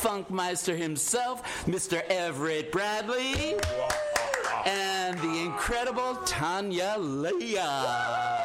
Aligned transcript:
Funkmeister 0.00 0.76
himself, 0.76 1.42
Mr. 1.66 2.02
Everett 2.08 2.70
Bradley, 2.70 3.56
and 4.64 5.18
the 5.18 5.40
incredible 5.44 6.14
Tanya 6.24 6.96
Leah. 6.98 8.37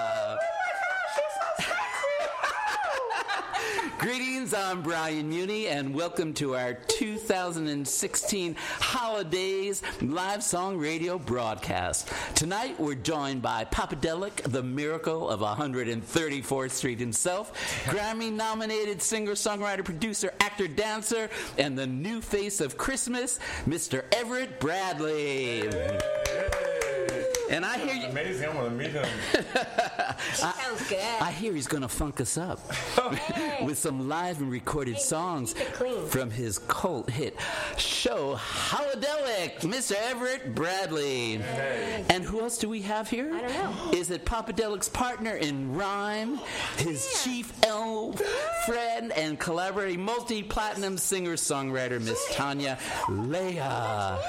Greetings, 4.03 4.53
I'm 4.53 4.81
Brian 4.81 5.29
Muni, 5.29 5.69
and 5.69 5.95
welcome 5.95 6.33
to 6.33 6.57
our 6.57 6.73
2016 6.73 8.55
Holidays 8.59 9.81
live 10.01 10.43
song 10.43 10.77
radio 10.77 11.17
broadcast. 11.17 12.11
Tonight, 12.35 12.77
we're 12.77 12.95
joined 12.95 13.41
by 13.41 13.63
Papadelic, 13.63 14.41
the 14.51 14.61
miracle 14.61 15.29
of 15.29 15.39
134th 15.39 16.71
Street 16.71 16.99
himself, 16.99 17.53
Grammy 17.85 18.29
nominated 18.29 19.01
singer, 19.01 19.35
songwriter, 19.35 19.85
producer, 19.85 20.33
actor, 20.41 20.67
dancer, 20.67 21.29
and 21.57 21.77
the 21.77 21.87
new 21.87 22.19
face 22.19 22.59
of 22.59 22.77
Christmas, 22.77 23.39
Mr. 23.65 24.03
Everett 24.11 24.59
Bradley. 24.59 25.69
And 27.49 27.63
I 27.63 27.77
hear 27.77 27.93
you. 27.93 28.07
Amazing. 28.07 28.49
I 28.49 28.55
want 28.55 28.69
to 28.69 28.75
meet 28.75 28.91
him. 28.91 29.07
Sounds 30.77 30.89
good. 30.89 30.99
I 31.21 31.31
hear 31.31 31.53
he's 31.53 31.67
gonna 31.67 31.87
funk 31.87 32.19
us 32.21 32.37
up 32.37 32.59
with 33.63 33.77
some 33.77 34.07
live 34.09 34.39
and 34.41 34.51
recorded 34.51 34.99
songs 34.99 35.53
it 35.53 35.73
clean. 35.73 36.07
from 36.07 36.29
his 36.31 36.59
cult 36.59 37.09
hit 37.09 37.37
show 37.77 38.35
Holidelic, 38.35 39.59
Mr. 39.61 39.93
Everett 39.95 40.55
Bradley. 40.55 41.35
And 42.09 42.23
who 42.23 42.41
else 42.41 42.57
do 42.57 42.69
we 42.69 42.81
have 42.81 43.09
here? 43.09 43.33
I 43.33 43.41
don't 43.41 43.53
know. 43.53 43.91
Is 43.97 44.09
it 44.11 44.25
Papadelic's 44.25 44.89
partner 44.89 45.35
in 45.35 45.75
rhyme, 45.75 46.39
his 46.77 47.21
chief 47.23 47.53
elf 47.63 48.21
friend 48.65 49.11
and 49.13 49.39
collaborating 49.39 50.01
multi-platinum 50.03 50.97
singer-songwriter 50.97 52.01
Miss 52.01 52.23
Tanya 52.33 52.77
Leah. 53.09 54.19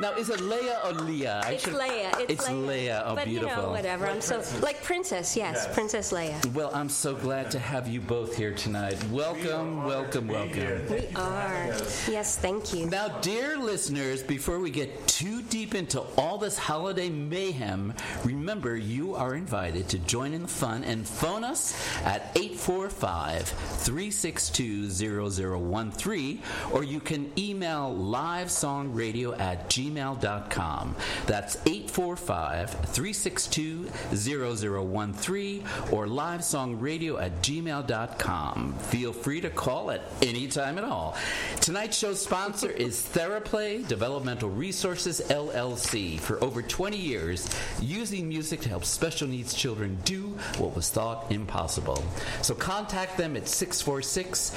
Now, 0.00 0.14
is 0.14 0.30
it 0.30 0.40
Leah 0.40 0.80
or 0.84 0.92
Leah? 0.94 1.42
It's 1.46 1.64
Leia. 1.66 2.18
It's, 2.18 2.32
It's 2.32 2.48
Leia. 2.48 3.02
Oh, 3.06 3.14
but 3.14 3.26
beautiful. 3.26 3.50
you 3.50 3.62
know, 3.62 3.70
whatever. 3.70 4.06
I'm 4.08 4.20
so 4.20 4.42
like 4.60 4.82
princess. 4.82 5.36
Yes, 5.36 5.61
Yes. 5.64 5.74
Princess 5.74 6.12
Leia. 6.12 6.52
Well, 6.52 6.70
I'm 6.74 6.88
so 6.88 7.14
glad 7.14 7.50
to 7.52 7.58
have 7.58 7.86
you 7.86 8.00
both 8.00 8.36
here 8.36 8.52
tonight. 8.52 9.02
Welcome, 9.10 9.84
welcome, 9.84 10.26
welcome. 10.26 10.88
We 10.88 11.06
are. 11.14 11.66
Yes, 12.08 12.36
thank 12.36 12.74
you. 12.74 12.86
Now, 12.86 13.08
dear 13.20 13.56
listeners, 13.56 14.22
before 14.22 14.58
we 14.58 14.70
get 14.70 15.06
too 15.06 15.42
deep 15.42 15.74
into 15.74 16.00
all 16.16 16.38
this 16.38 16.58
holiday 16.58 17.08
mayhem, 17.08 17.94
remember 18.24 18.76
you 18.76 19.14
are 19.14 19.34
invited 19.34 19.88
to 19.90 19.98
join 19.98 20.32
in 20.32 20.42
the 20.42 20.48
fun 20.48 20.84
and 20.84 21.06
phone 21.06 21.44
us 21.44 21.74
at 22.04 22.32
845 22.36 23.48
362 23.48 24.90
0013, 24.90 26.42
or 26.72 26.82
you 26.82 27.00
can 27.00 27.30
email 27.38 27.94
livesongradio 27.94 29.38
at 29.38 29.68
gmail.com. 29.68 30.96
That's 31.26 31.56
845 31.66 32.70
362 32.70 33.90
0013 34.14 35.51
or 35.90 36.06
livesongradio 36.06 37.20
at 37.20 37.42
gmail.com. 37.42 38.74
Feel 38.74 39.12
free 39.12 39.40
to 39.40 39.50
call 39.50 39.90
at 39.90 40.02
any 40.22 40.48
time 40.48 40.78
at 40.78 40.84
all. 40.84 41.16
Tonight's 41.60 41.96
show 41.96 42.14
sponsor 42.14 42.70
is 42.88 43.02
Theraplay 43.02 43.86
Developmental 43.86 44.50
Resources 44.50 45.20
LLC. 45.28 46.18
For 46.18 46.42
over 46.42 46.62
20 46.62 46.96
years, 46.96 47.48
using 47.80 48.28
music 48.28 48.60
to 48.62 48.68
help 48.68 48.84
special 48.84 49.28
needs 49.28 49.54
children 49.54 49.98
do 50.04 50.28
what 50.58 50.74
was 50.74 50.90
thought 50.90 51.30
impossible. 51.30 52.02
So 52.42 52.54
contact 52.54 53.16
them 53.16 53.36
at 53.36 53.48
646 53.48 54.50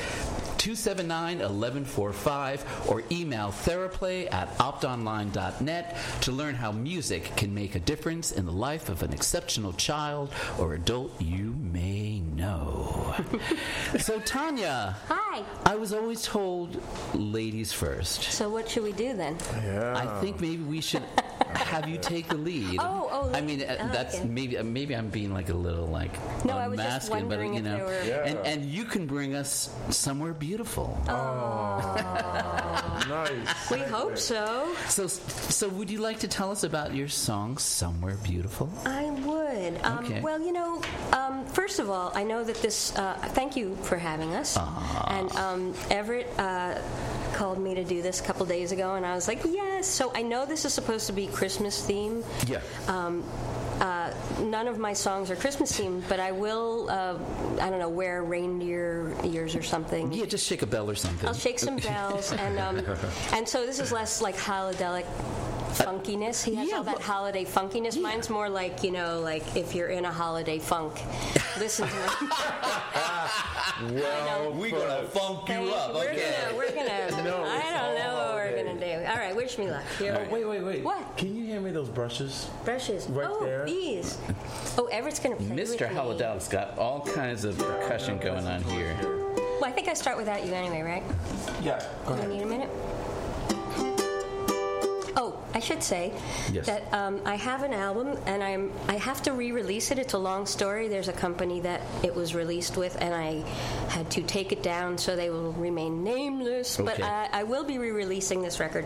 279 0.58 1.40
1145 1.40 2.90
or 2.90 3.04
email 3.12 3.50
theraplay 3.50 4.32
at 4.34 4.56
optonline.net 4.58 5.98
to 6.22 6.32
learn 6.32 6.56
how 6.56 6.72
music 6.72 7.36
can 7.36 7.54
make 7.54 7.76
a 7.76 7.80
difference 7.80 8.32
in 8.32 8.46
the 8.46 8.52
life 8.52 8.90
of 8.90 9.04
an 9.04 9.14
exceptional 9.14 9.74
child 9.74 10.32
or 10.58 10.74
adult 10.74 10.85
you 11.20 11.56
may 11.60 12.20
know. 12.20 12.85
So, 14.00 14.20
Tanya, 14.20 14.96
Hi. 15.08 15.44
I 15.66 15.76
was 15.76 15.94
always 15.94 16.22
told 16.24 16.82
ladies 17.14 17.72
first. 17.74 18.24
So 18.24 18.50
what 18.50 18.70
should 18.70 18.84
we 18.84 18.92
do 18.94 19.14
then? 19.16 19.38
I 19.96 20.20
think 20.22 20.40
maybe 20.42 20.64
we 20.64 20.82
should 20.82 21.04
have 21.56 21.88
you 21.90 21.98
take 21.98 22.28
the 22.28 22.36
lead. 22.36 22.78
Oh, 22.80 23.08
oh, 23.12 23.32
I 23.34 23.42
mean, 23.42 23.62
uh, 23.62 23.78
oh, 23.80 23.88
that's 23.92 24.16
okay. 24.16 24.26
maybe 24.28 24.58
uh, 24.58 24.64
maybe 24.64 24.94
I'm 24.96 25.10
being 25.10 25.34
like 25.34 25.50
a 25.50 25.54
little 25.54 25.88
like 25.88 26.12
No, 26.46 26.58
I 26.58 26.68
was 26.68 26.78
just 26.80 27.10
unmasculine, 27.12 27.30
but 27.30 27.40
wondering 27.40 27.54
you 27.54 27.60
if 27.60 27.66
know, 27.66 27.78
there 27.78 27.86
were- 27.86 28.04
Yeah. 28.08 28.24
and 28.26 28.38
and 28.46 28.66
you 28.66 28.84
can 28.86 29.08
bring 29.08 29.36
us 29.36 29.70
somewhere 29.90 30.34
beautiful. 30.34 30.98
Oh, 31.08 33.06
nice. 33.10 33.72
We 33.72 33.80
hope 33.80 34.18
so. 34.18 34.74
So 34.90 35.08
so 35.08 35.70
would 35.70 35.90
you 35.90 36.00
like 36.00 36.20
to 36.20 36.28
tell 36.28 36.52
us 36.52 36.64
about 36.64 36.94
your 36.94 37.08
song 37.08 37.58
"Somewhere 37.58 38.18
Beautiful"? 38.24 38.70
I 38.86 39.06
would. 39.26 39.80
Um, 39.84 40.06
Okay. 40.06 40.20
Well, 40.22 40.40
you 40.42 40.52
know, 40.52 40.82
um, 41.14 41.46
first 41.48 41.80
of 41.80 41.90
all, 41.90 42.12
I 42.16 42.24
know 42.24 42.44
that 42.44 42.58
this. 42.62 42.94
Uh, 42.98 43.05
thank 43.14 43.56
you 43.56 43.76
for 43.78 43.98
having 43.98 44.34
us. 44.34 44.58
And 45.08 45.32
um, 45.36 45.74
Everett 45.90 46.28
uh, 46.38 46.80
called 47.34 47.60
me 47.60 47.76
to 47.76 47.84
do 47.84 48.02
this 48.02 48.22
a 48.22 48.24
couple 48.24 48.46
days 48.46 48.72
ago, 48.72 48.96
and 48.96 49.06
I 49.06 49.16
was 49.16 49.28
like, 49.28 49.44
yes. 49.46 49.88
So 49.88 50.12
I 50.16 50.22
know 50.22 50.46
this 50.46 50.66
is 50.66 50.74
supposed 50.74 51.08
to 51.08 51.14
be 51.14 51.28
Christmas 51.28 51.86
theme. 51.86 52.24
Yeah. 52.48 52.62
Um, 52.88 53.24
uh, 53.80 54.14
none 54.40 54.68
of 54.68 54.78
my 54.78 54.94
songs 54.94 55.30
are 55.30 55.36
Christmas 55.36 55.78
themed, 55.78 56.04
but 56.08 56.20
I 56.20 56.32
will. 56.32 56.90
Uh, 56.90 57.20
I 57.62 57.70
don't 57.70 57.80
know, 57.80 57.90
wear 57.90 58.24
reindeer 58.24 59.14
ears 59.24 59.56
or 59.56 59.64
something. 59.64 60.14
Yeah, 60.14 60.26
just 60.26 60.48
shake 60.48 60.62
a 60.62 60.66
bell 60.66 60.90
or 60.90 60.96
something. 60.96 61.28
I'll 61.28 61.34
shake 61.34 61.60
some 61.60 61.78
bells, 61.78 62.32
and 62.32 62.58
um, 62.58 62.82
and 63.34 63.48
so 63.48 63.66
this 63.66 63.80
is 63.80 63.92
less 63.92 64.22
like 64.22 64.38
holidelic 64.38 65.06
funkiness. 65.76 66.44
He 66.44 66.56
has 66.56 66.70
Yeah, 66.70 66.78
all 66.78 66.84
that 66.84 66.96
but- 66.96 67.02
holiday 67.04 67.46
funkiness. 67.46 68.00
Mine's 68.02 68.30
more 68.30 68.50
like 68.50 68.84
you 68.84 68.92
know, 68.92 69.20
like 69.22 69.56
if 69.56 69.76
you're 69.76 69.90
in 69.90 70.06
a 70.06 70.12
holiday 70.12 70.60
funk, 70.60 71.02
listen 71.60 71.88
to 71.88 71.96
it. 72.04 72.32
Well, 73.94 74.52
we 74.54 74.72
gonna 74.72 75.04
funk 75.08 75.50
you 75.50 75.70
up, 75.74 75.94
we're 75.94 76.10
okay? 76.10 76.34
gonna, 76.48 76.58
we're 76.58 76.70
gonna. 76.72 77.06
No, 77.26 77.44
I 77.44 77.72
don't 77.72 77.96
know 77.98 78.16
all 78.16 78.36
what 78.36 78.36
we're 78.36 78.64
gonna 78.64 78.80
do. 78.80 79.06
All 79.10 79.16
right, 79.18 79.36
wish 79.36 79.58
me 79.58 79.70
luck. 79.70 79.84
Here, 79.98 80.16
Oh, 80.30 80.32
wait, 80.34 80.46
wait, 80.48 80.62
wait. 80.64 80.84
What? 80.84 81.18
Can 81.18 81.36
you 81.36 81.46
hand 81.48 81.64
me 81.64 81.72
those 81.72 81.90
brushes? 81.90 82.50
brushes. 82.64 83.08
Right 83.08 83.28
oh, 83.30 83.44
there. 83.44 83.66
these. 83.66 84.18
Oh, 84.78 84.86
Everett's 84.92 85.20
gonna 85.20 85.36
play 85.38 85.48
Mr. 85.48 85.90
me. 85.90 85.96
Holidelic's 85.96 86.48
got 86.48 86.78
all 86.78 87.02
kinds 87.02 87.44
of 87.46 87.58
percussion 87.58 88.18
going 88.20 88.46
on 88.46 88.62
here. 88.64 88.96
Well, 89.02 89.66
I 89.66 89.72
think 89.72 89.88
I 89.88 89.94
start 89.94 90.18
without 90.18 90.46
you 90.46 90.54
anyway, 90.54 90.82
right? 90.82 91.04
Yeah. 91.64 91.84
Go 92.06 92.16
Do 92.16 92.22
I 92.22 92.26
need 92.28 92.42
a 92.42 92.46
minute? 92.46 92.70
I 95.56 95.60
should 95.60 95.82
say 95.82 96.12
Yes. 96.52 96.66
that 96.66 96.94
um, 96.94 97.22
I 97.26 97.36
have 97.36 97.64
an 97.64 97.74
album 97.74 98.18
and 98.26 98.44
I'm 98.44 98.72
I 98.90 98.96
have 98.98 99.24
to 99.24 99.32
re-release 99.32 99.90
it. 99.92 99.98
It's 99.98 100.14
a 100.14 100.18
long 100.18 100.46
story. 100.46 100.90
There's 100.90 101.08
a 101.08 101.14
company 101.14 101.62
that 101.62 101.82
it 102.04 102.14
was 102.14 102.36
released 102.36 102.76
with, 102.76 102.98
and 103.02 103.14
I 103.14 103.40
had 103.88 104.12
to 104.12 104.22
take 104.22 104.52
it 104.52 104.62
down 104.62 104.98
so 104.98 105.16
they 105.16 105.30
will 105.30 105.54
remain 105.54 106.04
nameless. 106.04 106.76
But 106.76 107.02
I, 107.02 107.30
I 107.32 107.44
will 107.44 107.64
be 107.64 107.78
re-releasing 107.78 108.42
this 108.42 108.60
record. 108.60 108.86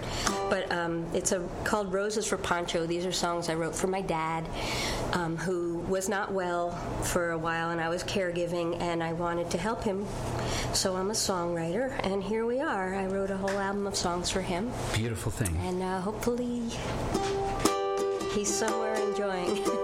But 0.50 0.71
um, 0.71 1.06
it's 1.13 1.31
a 1.31 1.42
called 1.63 1.92
Roses 1.92 2.27
for 2.27 2.38
Pancho. 2.38 2.86
These 2.86 3.06
are 3.07 3.12
songs 3.12 3.50
I 3.50 3.56
wrote 3.56 3.75
for 3.75 3.88
my 3.88 4.01
dad, 4.01 4.48
um, 5.13 5.38
who 5.38 5.79
was 5.89 6.07
not 6.07 6.31
well 6.31 6.71
for 7.03 7.31
a 7.31 7.38
while, 7.38 7.71
and 7.71 7.81
I 7.81 7.89
was 7.89 8.03
caregiving, 8.03 8.80
and 8.80 9.03
I 9.03 9.13
wanted 9.13 9.50
to 9.51 9.57
help 9.57 9.83
him. 9.83 10.06
So 10.74 10.95
I'm 10.95 11.09
a 11.09 11.13
songwriter, 11.13 11.91
and 12.06 12.24
here 12.24 12.45
we 12.45 12.62
are. 12.62 12.94
I 12.95 13.07
wrote 13.07 13.31
a 13.31 13.38
whole 13.38 13.50
album 13.57 13.88
of 13.88 13.95
songs 13.95 14.30
for 14.30 14.41
him, 14.41 14.71
Beautiful 14.94 15.31
thing. 15.31 15.57
and 15.65 15.81
uh, 15.81 16.00
hopefully 16.01 16.62
he's 18.36 18.53
somewhere 18.53 18.95
enjoying. 18.95 19.65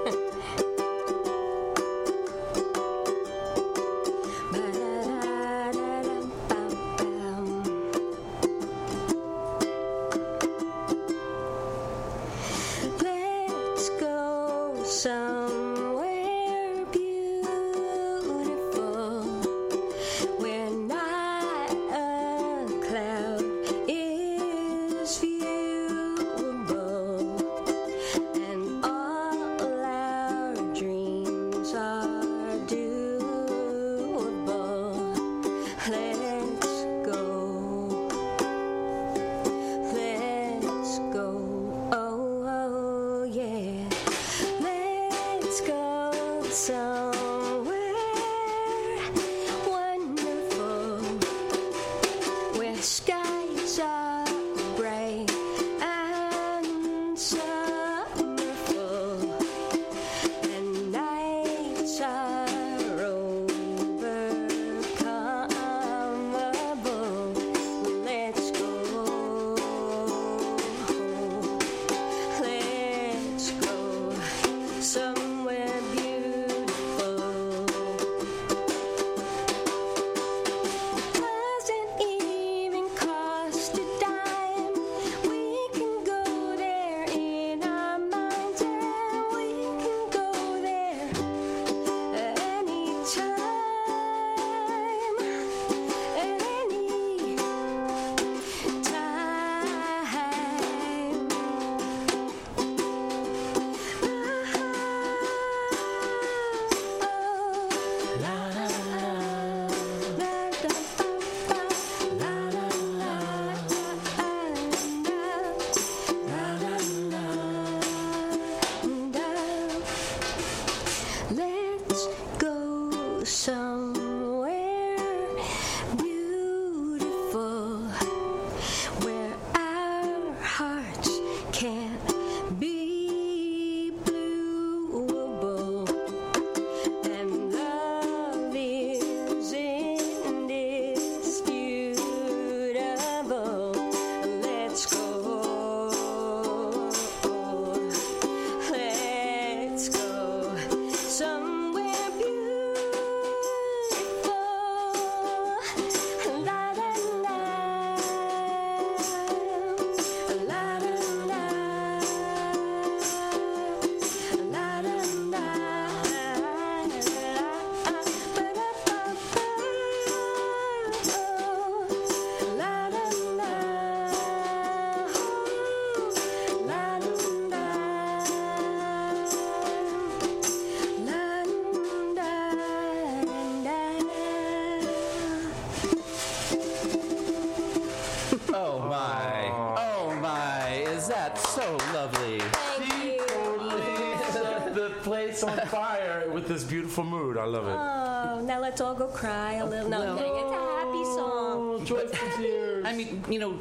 Oh 188.76 188.88
my. 188.90 189.50
Oh 189.78 190.18
my. 190.22 190.70
Is 190.96 191.08
that 191.08 191.38
so 191.38 191.78
lovely? 191.94 192.40
Thank 192.40 193.04
you. 193.06 193.22
Set 194.34 194.76
the 194.76 194.90
place 195.02 195.44
on 195.44 195.58
fire 195.68 196.30
with 196.34 196.48
this 196.48 196.64
beautiful 196.64 197.04
mood. 197.06 197.38
I 197.38 197.46
love 197.46 197.68
it. 197.68 197.70
Oh, 197.78 198.42
now 198.46 198.60
let's 198.60 198.82
all 198.82 198.94
go 198.96 199.08
cry 199.08 199.54
a 199.56 199.66
little. 199.66 199.90
No, 199.90 200.02
I'm 200.02 200.18
kidding. 200.18 200.34
It's 200.36 200.52
a 200.52 200.56
happy 200.56 201.04
song. 201.06 201.80
Oh, 201.80 201.84
joyful 201.86 202.30
tears. 202.38 202.86
I 202.86 202.94
mean, 202.94 203.24
you 203.30 203.40
know, 203.40 203.60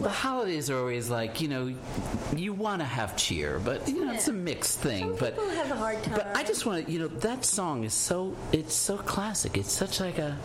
the 0.00 0.08
holidays 0.08 0.70
are 0.70 0.78
always 0.78 1.10
like, 1.10 1.40
you 1.42 1.48
know, 1.48 1.74
you 2.34 2.52
want 2.54 2.80
to 2.80 2.86
have 2.86 3.14
cheer, 3.16 3.60
but 3.62 3.86
you 3.88 4.04
know, 4.06 4.12
it's 4.14 4.28
a 4.28 4.32
mixed 4.32 4.80
thing. 4.80 5.00
Some 5.00 5.16
but 5.16 5.34
people 5.36 5.50
have 5.50 5.70
a 5.70 5.76
hard 5.76 6.02
time. 6.02 6.14
but 6.14 6.34
I 6.34 6.44
just 6.44 6.64
want 6.66 6.86
to, 6.86 6.90
you 6.92 6.98
know, 6.98 7.08
that 7.08 7.44
song 7.44 7.84
is 7.84 7.92
so 7.92 8.34
it's 8.52 8.74
so 8.74 8.96
classic. 8.96 9.56
It's 9.58 9.72
such 9.72 10.00
like 10.00 10.18
a 10.18 10.36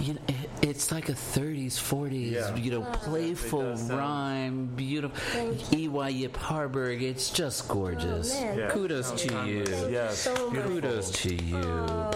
you 0.00 0.14
know, 0.14 0.20
it- 0.28 0.34
it's 0.62 0.90
like 0.90 1.08
a 1.08 1.12
30s, 1.12 1.72
40s, 1.74 2.32
Yeah. 2.32 2.54
you 2.56 2.70
know, 2.70 2.82
playful 2.82 3.74
rhyme, 3.74 4.66
beautiful. 4.74 5.56
E.Y. 5.72 6.08
Yip 6.08 6.36
Harburg, 6.36 7.02
it's 7.02 7.30
just 7.30 7.66
oh, 7.70 7.74
gorgeous. 7.74 8.34
Oh. 8.36 8.54
Yeah. 8.56 8.70
Kudos 8.70 9.10
to 9.22 9.46
you. 9.46 9.64
Yes, 9.90 10.18
so 10.18 10.32
much. 10.32 10.52
beautiful. 10.52 10.72
Kudos 10.80 11.10
to 11.22 11.34
you. 11.34 11.56
Oh, 11.58 12.10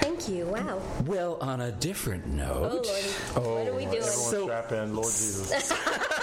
thank 0.00 0.28
you. 0.28 0.46
Wow. 0.46 0.80
Well, 1.06 1.38
on 1.40 1.60
a 1.60 1.72
different 1.72 2.26
note. 2.26 2.56
Oh, 2.56 2.62
note. 2.62 2.86
Lordy. 2.86 3.08
Oh, 3.36 3.40
what 3.40 3.68
are 3.68 3.72
we 3.74 3.84
doing? 3.84 3.86
Everyone 3.86 4.02
So- 4.10 4.44
strap 4.44 4.72
in, 4.72 4.94
Lord 4.94 5.06
Jesus. 5.06 5.72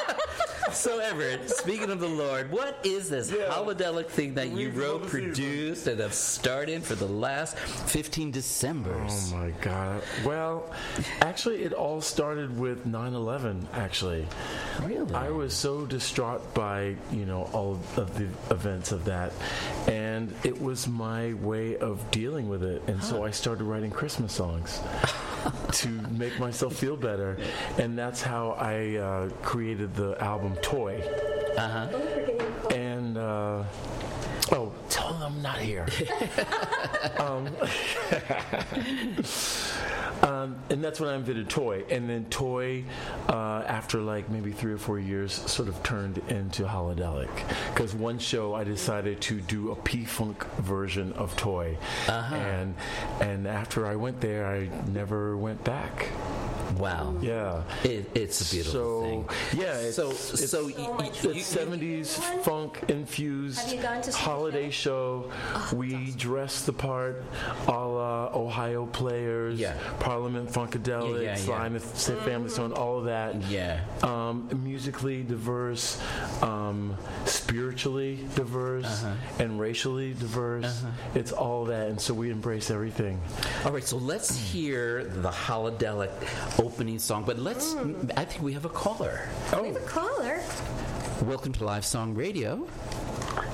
So 0.74 1.00
Everett, 1.00 1.50
speaking 1.50 1.90
of 1.92 2.00
the 2.00 2.08
Lord, 2.10 2.52
what 2.52 2.80
is 2.84 3.10
this 3.10 3.32
Yeah. 3.32 3.50
holidelic 3.50 4.08
thing 4.08 4.34
that 4.36 4.50
you 4.50 4.70
wrote, 4.72 5.02
loved 5.02 5.06
the 5.06 5.10
season. 5.10 5.24
produced, 5.34 5.88
and 5.88 6.00
have 6.00 6.14
started 6.14 6.84
for 6.84 6.96
the 6.96 7.06
last 7.08 7.58
15 7.58 8.32
Decembers? 8.32 9.32
Oh 9.34 9.38
my 9.38 9.52
God. 9.62 10.02
Well, 10.26 10.72
actually, 11.22 11.64
it 11.64 11.74
all 11.74 12.02
started 12.02 12.60
with 12.60 12.86
9 12.86 13.14
11, 13.14 13.68
actually. 13.74 14.28
Really? 14.84 15.14
I 15.14 15.30
was 15.30 15.54
so 15.54 15.86
distraught 15.86 16.54
by, 16.54 16.96
you 17.12 17.26
know, 17.26 17.50
all 17.54 17.80
of 17.96 18.18
the 18.18 18.28
events 18.54 18.92
of 18.92 19.06
that. 19.06 19.32
And 19.88 20.34
it 20.44 20.60
was 20.60 20.88
my 20.88 21.34
way 21.36 21.78
of 21.78 22.10
dealing 22.12 22.50
with 22.50 22.64
it. 22.64 22.82
And 22.88 23.02
so 23.04 23.24
I 23.24 23.32
started 23.32 23.64
writing 23.66 23.92
Christmas 23.92 24.34
songs 24.34 24.80
to 25.74 25.88
make 26.12 26.40
myself 26.40 26.76
feel 26.76 26.96
better. 26.98 27.38
And 27.78 27.98
that's 27.98 28.22
how 28.22 28.52
I 28.52 28.96
uh, 28.96 29.30
created 29.44 29.94
the 29.96 30.16
album 30.22 30.56
Toy. 30.64 31.04
Uh-huh. 31.58 31.88
And, 32.74 33.18
uh, 33.18 33.64
oh, 34.52 34.74
tell 34.90 35.14
them 35.14 35.22
I'm 35.22 35.42
not 35.42 35.60
here. 35.60 35.86
um, 37.20 37.48
um, 40.24 40.56
and 40.70 40.84
that's 40.84 41.00
when 41.00 41.10
I 41.10 41.16
invented 41.16 41.50
Toy. 41.50 41.84
And 41.90 42.10
then 42.10 42.26
Toy, 42.26 42.86
uh, 43.30 43.64
after 43.68 44.00
like 44.00 44.30
maybe 44.30 44.52
three 44.52 44.74
or 44.74 44.78
four 44.78 44.98
years, 44.98 45.34
sort 45.34 45.68
of 45.70 45.84
turned 45.84 46.18
into 46.30 46.64
Holidelic. 46.64 47.30
Because 47.74 47.94
one 47.94 48.18
show 48.18 48.56
I 48.56 48.64
decided 48.64 49.22
to 49.22 49.42
do 49.42 49.72
a 49.72 49.76
P 49.76 50.06
Funk 50.06 50.44
version 50.56 51.14
of 51.14 51.36
Toy. 51.36 51.78
And, 52.08 52.74
and 53.20 53.48
after 53.48 53.86
I 53.86 53.96
went 53.96 54.22
there, 54.22 54.48
I 54.48 54.70
never 54.88 55.38
went 55.38 55.64
back. 55.64 56.10
Wow. 56.78 57.16
Yeah. 57.22 57.64
It, 57.84 58.10
it's 58.16 58.42
a 58.42 58.52
beautiful 58.56 58.80
So, 58.80 59.02
thing. 59.02 59.30
yeah, 59.62 59.78
it's- 59.80 59.96
so, 59.96 60.10
it's- 60.12 60.50
so 60.50 60.66
y- 60.66 60.74
y- 60.78 61.12
It's 61.14 61.24
you- 61.24 61.34
70s 61.36 62.18
funk 62.44 62.84
infused 62.88 63.60
Have 63.60 63.74
you 63.74 63.82
gone 63.82 64.02
to 64.02 64.12
see 64.12 64.12
the 64.12 64.18
holiday 64.18 64.70
show. 64.70 65.32
we 65.74 66.12
dress 66.12 66.62
the 66.64 66.74
part 66.74 67.24
a 67.68 67.72
la 67.72 68.30
Ohio 68.34 68.86
Players, 68.86 69.60
Yeah. 69.60 69.74
Parliament 70.00 70.50
Funkadelic, 70.52 71.24
Yeah, 71.24 71.30
yeah, 71.32 71.36
Sly 71.36 71.56
yeah. 71.58 71.66
and 71.66 71.76
the 71.76 71.80
St. 71.98 72.20
Family 72.24 72.50
Stone, 72.50 72.74
all 72.74 73.00
of 73.00 73.06
that. 73.06 73.36
Yeah. 73.44 73.80
Um, 74.02 74.50
musically 74.64 75.24
diverse, 75.24 76.00
um, 76.42 76.98
spiritually 77.26 78.20
diverse, 78.36 78.86
Uh-huh. 78.86 79.14
and 79.44 79.60
racially 79.60 80.14
diverse. 80.14 80.84
It's 81.16 81.32
all 81.32 81.66
that, 81.66 81.88
and 81.90 82.00
so 82.00 82.14
we 82.14 82.30
embrace 82.32 82.72
everything. 82.72 83.22
All 83.66 83.72
right, 83.72 83.84
so 83.88 83.98
let's 83.98 84.36
hear 84.36 85.04
the 85.06 85.30
holidelic 85.30 86.12
opening 86.64 86.98
song, 86.98 87.24
but 87.26 87.38
let's, 87.38 87.76
I 88.16 88.24
think 88.24 88.42
we 88.42 88.54
have 88.54 88.64
a 88.66 88.70
caller. 88.70 89.28
Oh. 89.52 89.62
We 89.62 89.68
have 89.70 89.78
a 89.78 89.80
caller. 89.82 90.42
Welcome 91.24 91.52
to 91.54 91.66
Live 91.66 91.86
Song 91.86 92.16
Radio. 92.16 92.66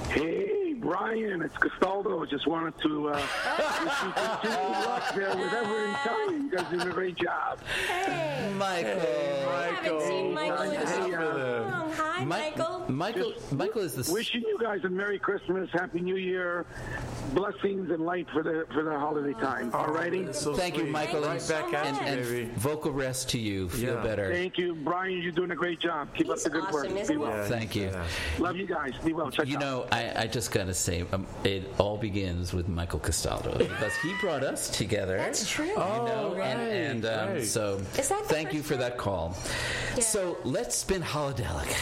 Hey, 0.09 0.73
Brian, 0.73 1.41
it's 1.41 1.55
Castaldo. 1.57 2.23
Just 2.25 2.45
wanted 2.47 2.77
to 2.83 3.09
uh, 3.09 3.13
wish 3.83 4.03
you 4.03 4.11
continued 4.13 4.85
luck 4.85 5.15
there 5.15 5.29
with 5.35 5.53
Everett 5.53 5.89
and 5.89 5.97
Tony. 6.05 6.37
You 6.37 6.51
guys 6.55 6.65
did 6.71 6.81
a 6.87 6.91
great 6.93 7.15
job. 7.17 7.59
Hey, 7.87 8.51
Michael. 8.57 9.01
I 9.01 9.79
haven't 9.81 10.01
seen 10.01 10.33
Michael 10.33 10.61
in 10.61 10.71
Hey, 10.71 10.85
so 10.85 11.15
uh, 11.15 11.69
long. 11.69 11.91
Hi, 11.93 12.19
Mi- 12.19 12.25
Michael. 12.25 12.78
Michael, 12.99 13.31
Just 13.31 13.53
Michael 13.53 13.81
is 13.81 13.93
the 13.95 14.11
Wishing 14.13 14.41
you 14.41 14.59
guys 14.59 14.83
a 14.83 14.89
Merry 14.89 15.17
Christmas, 15.17 15.69
Happy 15.71 16.01
New 16.01 16.17
Year, 16.17 16.65
blessings 17.33 17.89
and 17.91 18.05
light 18.05 18.27
for 18.33 18.43
the 18.43 18.65
for 18.73 18.83
the 18.83 18.91
holiday 18.99 19.31
time. 19.39 19.73
All 19.73 19.87
righty. 19.87 20.33
So 20.33 20.53
Thank 20.53 20.75
you. 20.77 20.83
Michael, 20.83 21.21
Right 21.21 21.39
and, 21.39 21.47
back 21.49 21.73
at 21.73 21.85
and, 21.85 21.95
you, 21.95 22.03
and 22.03 22.23
baby. 22.23 22.51
vocal 22.57 22.91
rest 22.91 23.29
to 23.29 23.39
you. 23.39 23.69
Feel 23.69 23.95
Yeah. 23.95 24.03
better. 24.03 24.33
Thank 24.33 24.57
you, 24.57 24.75
Brian. 24.75 25.21
You're 25.21 25.31
doing 25.31 25.51
a 25.51 25.55
great 25.55 25.79
job. 25.79 26.13
Keep 26.13 26.29
up 26.29 26.39
the 26.41 26.49
good 26.49 26.63
work. 26.73 26.83
awesome, 26.87 26.93
Be 26.95 26.99
isn't 26.99 27.19
well. 27.19 27.29
Yeah, 27.31 27.45
Thank 27.47 27.73
you. 27.77 27.83
yeah. 27.83 28.03
Love 28.37 28.57
you 28.57 28.65
guys. 28.67 28.91
Be 29.05 29.13
well. 29.13 29.31
Check 29.31 29.47
You 29.47 29.55
out. 29.55 29.61
know, 29.61 29.85
I, 29.93 30.23
I 30.23 30.27
just 30.27 30.51
gotta 30.51 30.73
say, 30.73 31.05
um, 31.13 31.25
it 31.45 31.71
all 31.77 31.95
begins 31.97 32.51
with 32.51 32.67
Michael 32.67 32.99
Castaldo 32.99 33.57
because 33.59 33.95
he 34.03 34.13
brought 34.19 34.43
us 34.43 34.69
together. 34.69 35.15
That's 35.15 35.49
true. 35.49 35.67
You 35.67 35.75
know, 35.77 36.35
right, 36.37 36.47
and, 36.47 37.05
and 37.05 37.05
um, 37.05 37.29
right. 37.35 37.45
so 37.45 37.77
Is 37.97 38.09
that 38.09 38.23
the 38.23 38.33
thank 38.33 38.51
you 38.53 38.61
for 38.61 38.75
that 38.75 38.97
call. 38.97 39.37
Yeah. 39.95 40.03
So 40.03 40.37
let's 40.43 40.75
spin 40.75 41.01
Holidelic. 41.01 41.73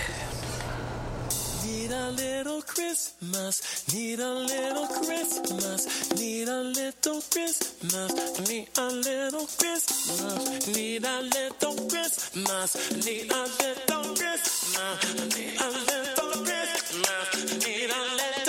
Need 1.87 1.95
a 1.95 2.09
little 2.09 2.61
Christmas, 2.63 3.93
need 3.93 4.19
a 4.19 4.33
little 4.33 4.87
Christmas, 4.87 6.11
need 6.19 6.49
a 6.49 6.61
little 6.61 7.21
Christmas, 7.31 8.49
need 8.49 8.67
a 8.77 8.91
little 8.91 9.47
Christmas, 9.57 10.67
need 10.67 11.05
a 11.05 11.21
little 11.21 11.77
Christmas, 11.87 12.75
need 13.07 13.31
a 13.31 13.45
little 13.47 14.19
Christmas, 14.19 15.15
need 15.37 15.61
a 15.61 15.69
little 15.69 16.43
Christmas, 16.43 17.65
need 17.65 17.89
a 17.89 18.01
little 18.17 18.46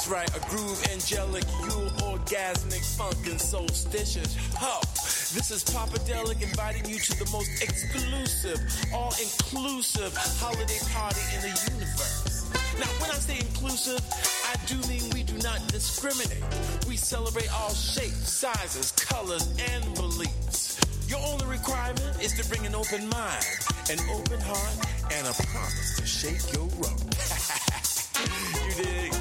That's 0.00 0.12
right, 0.12 0.34
a 0.34 0.40
groove 0.48 0.82
angelic, 0.90 1.44
you 1.60 1.76
orgasmic, 2.08 2.80
funkin' 2.96 3.38
solstitious. 3.38 4.34
Ho! 4.56 4.80
This 4.96 5.50
is 5.50 5.62
Papa 5.62 5.98
Delic 6.08 6.40
inviting 6.40 6.88
you 6.88 6.98
to 6.98 7.18
the 7.22 7.28
most 7.30 7.62
exclusive, 7.62 8.58
all-inclusive 8.94 10.16
holiday 10.40 10.78
party 10.90 11.20
in 11.36 11.42
the 11.42 11.72
universe. 11.76 12.50
Now, 12.78 12.86
when 12.96 13.10
I 13.10 13.20
say 13.20 13.40
inclusive, 13.40 14.00
I 14.48 14.56
do 14.64 14.80
mean 14.88 15.02
we 15.12 15.22
do 15.22 15.36
not 15.42 15.60
discriminate. 15.68 16.44
We 16.88 16.96
celebrate 16.96 17.52
all 17.52 17.74
shapes, 17.74 18.32
sizes, 18.32 18.92
colors, 18.92 19.52
and 19.70 19.84
beliefs. 19.96 20.80
Your 21.08 21.20
only 21.26 21.44
requirement 21.44 22.22
is 22.22 22.32
to 22.40 22.48
bring 22.48 22.64
an 22.64 22.74
open 22.74 23.06
mind, 23.10 23.44
an 23.90 24.00
open 24.16 24.40
heart, 24.40 24.76
and 25.12 25.26
a 25.26 25.34
promise 25.34 25.96
to 25.96 26.06
shake 26.06 26.54
your 26.54 26.68
rump. 26.80 27.04
you 28.78 28.82
dig? 28.82 29.19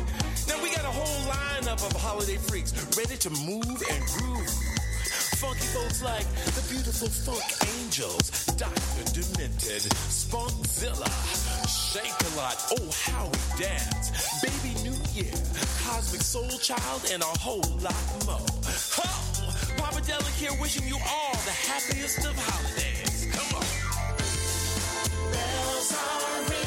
Lineup 1.69 1.85
of 1.85 2.01
holiday 2.01 2.37
freaks 2.37 2.73
ready 2.97 3.17
to 3.17 3.29
move 3.29 3.63
and 3.91 4.05
groove. 4.05 4.49
Funky 5.37 5.65
folks 5.67 6.03
like 6.03 6.27
the 6.55 6.65
beautiful 6.69 7.07
funk 7.07 7.43
angels, 7.75 8.45
Dr. 8.57 9.03
Demented, 9.13 9.83
Spunkzilla, 10.09 11.09
Shake 11.67 12.33
a 12.33 12.37
lot, 12.37 12.57
oh 12.77 12.89
how 13.05 13.25
we 13.25 13.63
dance, 13.63 14.41
Baby 14.41 14.75
New 14.83 14.97
Year, 15.13 15.31
Cosmic 15.85 16.21
Soul 16.21 16.49
Child, 16.59 17.09
and 17.13 17.21
a 17.21 17.33
whole 17.39 17.63
lot 17.79 17.95
more. 18.25 18.45
Ho! 18.97 19.07
Papa 19.77 20.01
Delic 20.01 20.35
here 20.37 20.51
wishing 20.59 20.87
you 20.87 20.95
all 20.95 21.33
the 21.45 21.51
happiest 21.51 22.19
of 22.25 22.35
holidays. 22.35 23.27
Come 23.31 23.55
on. 23.55 23.65
Bells 25.31 25.93
are 25.93 26.41
ringing, 26.49 26.58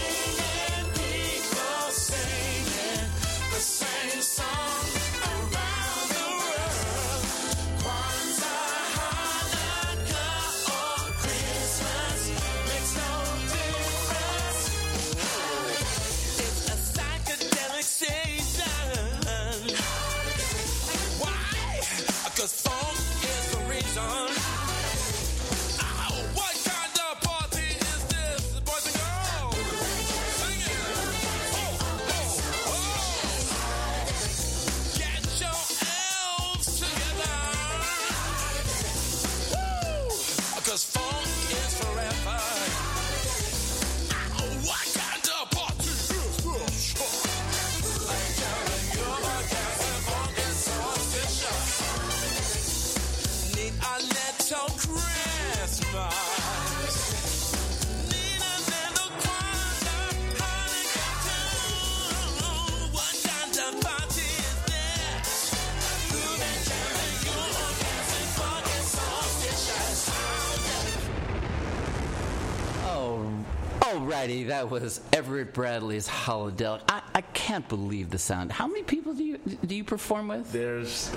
That 74.23 74.71
was 74.71 75.01
Everett 75.13 75.53
Bradley's 75.53 76.07
Holidelic. 76.07 76.83
I, 76.89 77.03
I 77.13 77.23
can't 77.23 77.69
believe 77.69 78.09
the 78.11 78.19
sound. 78.19 78.53
How 78.53 78.69
many 78.69 78.85
people 78.85 79.15
do 79.15 79.25
you 79.25 79.39
do 79.67 79.75
you 79.75 79.83
perform 79.83 80.29
with? 80.29 80.53
There's 80.53 81.11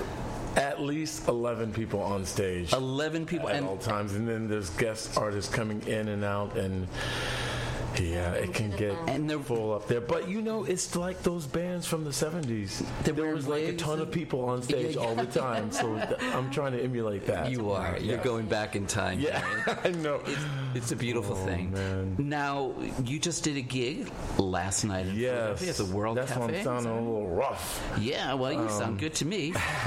at 0.56 0.80
least 0.80 1.28
11 1.28 1.72
people 1.72 2.00
on 2.00 2.24
stage 2.24 2.72
Eleven 2.72 3.24
people, 3.24 3.48
at 3.48 3.62
all 3.62 3.76
times, 3.76 4.14
and 4.14 4.26
then 4.26 4.48
there's 4.48 4.70
guest 4.70 5.16
artists 5.16 5.54
coming 5.54 5.82
in 5.82 6.08
and 6.08 6.24
out, 6.24 6.56
and 6.56 6.88
yeah, 8.00 8.32
it 8.32 8.52
can 8.54 8.70
get 8.70 8.94
And 9.08 9.28
they're- 9.28 9.36
full 9.38 9.74
up 9.74 9.86
there. 9.86 10.00
But 10.00 10.28
you 10.28 10.40
know, 10.42 10.64
it's 10.64 10.96
like 10.96 11.22
those 11.22 11.46
bands 11.46 11.86
from 11.86 12.04
the 12.04 12.10
70s. 12.10 12.82
There 13.04 13.34
was 13.34 13.46
like 13.46 13.62
a 13.62 13.66
wigs 13.66 13.82
ton 13.82 14.00
of 14.00 14.10
people 14.10 14.44
on 14.46 14.62
stage 14.62 14.96
Yeah, 14.96 15.02
all 15.02 15.14
the 15.14 15.26
time, 15.26 15.70
so 15.70 15.94
th- 16.08 16.20
I'm 16.34 16.50
trying 16.50 16.72
to 16.72 16.82
emulate 16.82 17.26
that. 17.26 17.50
you 17.50 17.70
are. 17.70 17.98
You're 17.98 18.16
going 18.18 18.46
back 18.46 18.74
in 18.76 18.86
time. 18.86 19.20
Yeah, 19.20 19.42
I 19.84 19.90
know. 19.90 20.20
It's 20.74 20.90
a 20.92 20.96
beautiful 20.96 21.36
Oh, 21.36 21.46
thing. 21.46 21.70
man. 21.72 22.16
Now, 22.18 22.72
you 23.04 23.18
just 23.18 23.44
did 23.44 23.56
a 23.56 23.60
gig 23.62 24.10
last 24.38 24.84
night 24.84 25.06
in 25.06 25.16
Yes, 25.16 25.60
Philadelphia 25.60 25.70
at 25.70 25.76
the 25.76 25.84
World 25.96 26.16
that's 26.18 26.32
Cafe. 26.32 26.40
why 26.52 26.58
I'm 26.58 26.64
sounding 26.64 26.84
that 26.92 26.98
a 27.00 27.02
little 27.02 27.28
rough. 27.28 27.82
Yeah, 28.00 28.34
well, 28.34 28.52
you 28.52 28.68
sound 28.68 28.82
um, 28.82 28.96
good 28.98 29.14
to 29.14 29.24
me. 29.24 29.52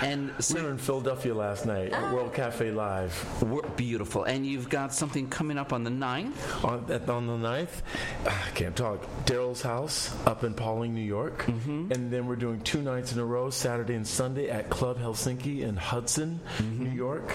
and 0.00 0.32
We 0.54 0.62
were 0.62 0.70
in 0.70 0.78
Philadelphia 0.78 1.34
last 1.34 1.66
night 1.66 1.92
at 1.92 2.12
World 2.12 2.32
Cafe 2.34 2.70
Live. 2.70 3.42
we're 3.42 3.62
beautiful. 3.70 4.24
And 4.24 4.46
you've 4.46 4.68
got 4.68 4.92
something 4.94 5.28
coming 5.28 5.58
up 5.58 5.72
on 5.72 5.84
the 5.84 5.90
9th. 5.90 6.64
On, 6.64 6.84
at, 6.90 7.08
on 7.08 7.26
the 7.26 7.43
9th, 7.44 7.82
I 8.26 8.50
can't 8.54 8.74
talk. 8.74 9.00
Daryl's 9.26 9.62
house 9.62 10.14
up 10.26 10.44
in 10.44 10.54
Pawling, 10.54 10.94
New 10.94 11.00
York. 11.02 11.44
Mm-hmm. 11.44 11.92
And 11.92 12.10
then 12.10 12.26
we're 12.26 12.36
doing 12.36 12.60
two 12.60 12.80
nights 12.82 13.12
in 13.12 13.18
a 13.18 13.24
row, 13.24 13.50
Saturday 13.50 13.94
and 13.94 14.06
Sunday, 14.06 14.48
at 14.48 14.70
Club 14.70 14.98
Helsinki 14.98 15.60
in 15.60 15.76
Hudson, 15.76 16.40
Mm-hmm. 16.58 16.84
New 16.84 16.90
York. 16.90 17.32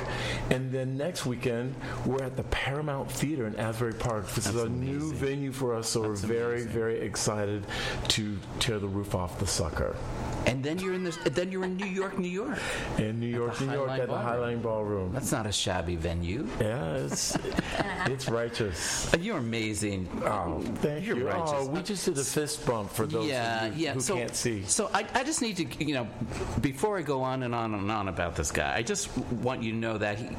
And 0.50 0.72
then 0.72 0.98
next 0.98 1.26
weekend, 1.26 1.76
we're 2.06 2.24
at 2.24 2.36
the 2.38 2.44
Paramount 2.44 3.12
Theater 3.12 3.46
in 3.48 3.56
Asbury 3.58 3.94
Park. 3.94 4.28
This 4.30 4.48
is 4.48 4.54
That's 4.54 4.66
a 4.66 4.70
new 4.70 5.14
venue 5.14 5.52
for 5.52 5.76
us, 5.76 5.90
so 5.90 6.02
we're 6.02 6.16
very, 6.16 6.64
very 6.64 7.00
excited 7.02 7.66
to 8.10 8.38
tear 8.60 8.80
the 8.80 8.88
roof 8.88 9.14
off 9.16 9.40
the 9.40 9.48
sucker. 9.48 9.96
And 10.46 10.64
then 10.64 10.80
you're 10.80 10.94
in 10.94 11.04
this. 11.04 11.18
Then 11.18 11.52
you're 11.52 11.66
in 11.66 11.76
New 11.78 11.86
York, 11.86 12.18
New 12.18 12.30
York. 12.30 12.58
In 12.98 13.20
New 13.20 13.28
York, 13.28 13.60
New 13.62 13.72
York, 13.72 13.90
Highline 13.90 14.00
at 14.00 14.08
the 14.08 14.14
Highline 14.14 14.62
Ballroom. 14.62 15.12
That's 15.14 15.32
not 15.32 15.46
a 15.46 15.52
shabby 15.52 15.96
venue. 15.96 16.48
Yeah, 16.60 16.94
it's, 16.96 17.38
it's 18.08 18.30
righteous. 18.30 19.12
You're 19.20 19.38
amazing. 19.38 19.99
Oh, 20.24 20.62
thank 20.76 21.06
You're 21.06 21.18
you. 21.18 21.28
righteous. 21.28 21.52
Oh, 21.54 21.68
we 21.68 21.82
just 21.82 22.06
did 22.06 22.18
a 22.18 22.24
fist 22.24 22.66
bump 22.66 22.92
for 22.92 23.06
those 23.06 23.28
yeah, 23.28 23.66
of 23.66 23.78
you 23.78 23.86
yeah. 23.86 23.94
who 23.94 24.02
so, 24.02 24.16
can't 24.16 24.36
see. 24.36 24.64
So 24.64 24.90
I, 24.94 25.06
I 25.14 25.24
just 25.24 25.42
need 25.42 25.58
to, 25.58 25.86
you 25.86 25.94
know, 25.94 26.08
before 26.62 26.98
I 26.98 27.02
go 27.02 27.22
on 27.22 27.44
and 27.44 27.54
on 27.56 27.74
and 27.74 27.92
on 27.92 28.08
about 28.08 28.36
this 28.36 28.52
guy, 28.52 28.76
I 28.76 28.82
just 28.84 29.16
want 29.18 29.64
you 29.64 29.72
to 29.72 29.78
know 29.78 29.98
that 29.98 30.18
he, 30.18 30.30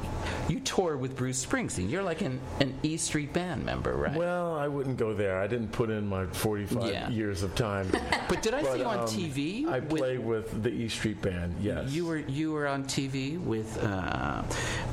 you 0.47 0.59
tour 0.59 0.97
with 0.97 1.15
Bruce 1.15 1.45
Springsteen. 1.45 1.89
You're 1.89 2.03
like 2.03 2.21
an, 2.21 2.39
an 2.59 2.73
E 2.83 2.97
Street 2.97 3.33
Band 3.33 3.65
member, 3.65 3.93
right? 3.93 4.15
Well, 4.15 4.55
I 4.55 4.67
wouldn't 4.67 4.97
go 4.97 5.13
there. 5.13 5.39
I 5.39 5.47
didn't 5.47 5.71
put 5.71 5.89
in 5.89 6.07
my 6.07 6.25
45 6.27 6.89
Yeah. 6.89 7.09
years 7.09 7.43
of 7.43 7.55
time. 7.55 7.91
but 8.29 8.41
did 8.41 8.53
I 8.53 8.63
see 8.63 8.79
you 8.79 8.85
on 8.85 8.99
um, 8.99 9.05
TV? 9.05 9.67
I 9.67 9.79
with- 9.79 9.89
play 9.89 10.17
with 10.17 10.63
the 10.63 10.69
E 10.69 10.87
Street 10.89 11.21
Band. 11.21 11.55
Yes. 11.61 11.91
You 11.91 12.05
were 12.05 12.17
you 12.17 12.51
were 12.51 12.67
on 12.67 12.83
TV 12.85 13.39
with 13.39 13.81
uh, 13.83 14.43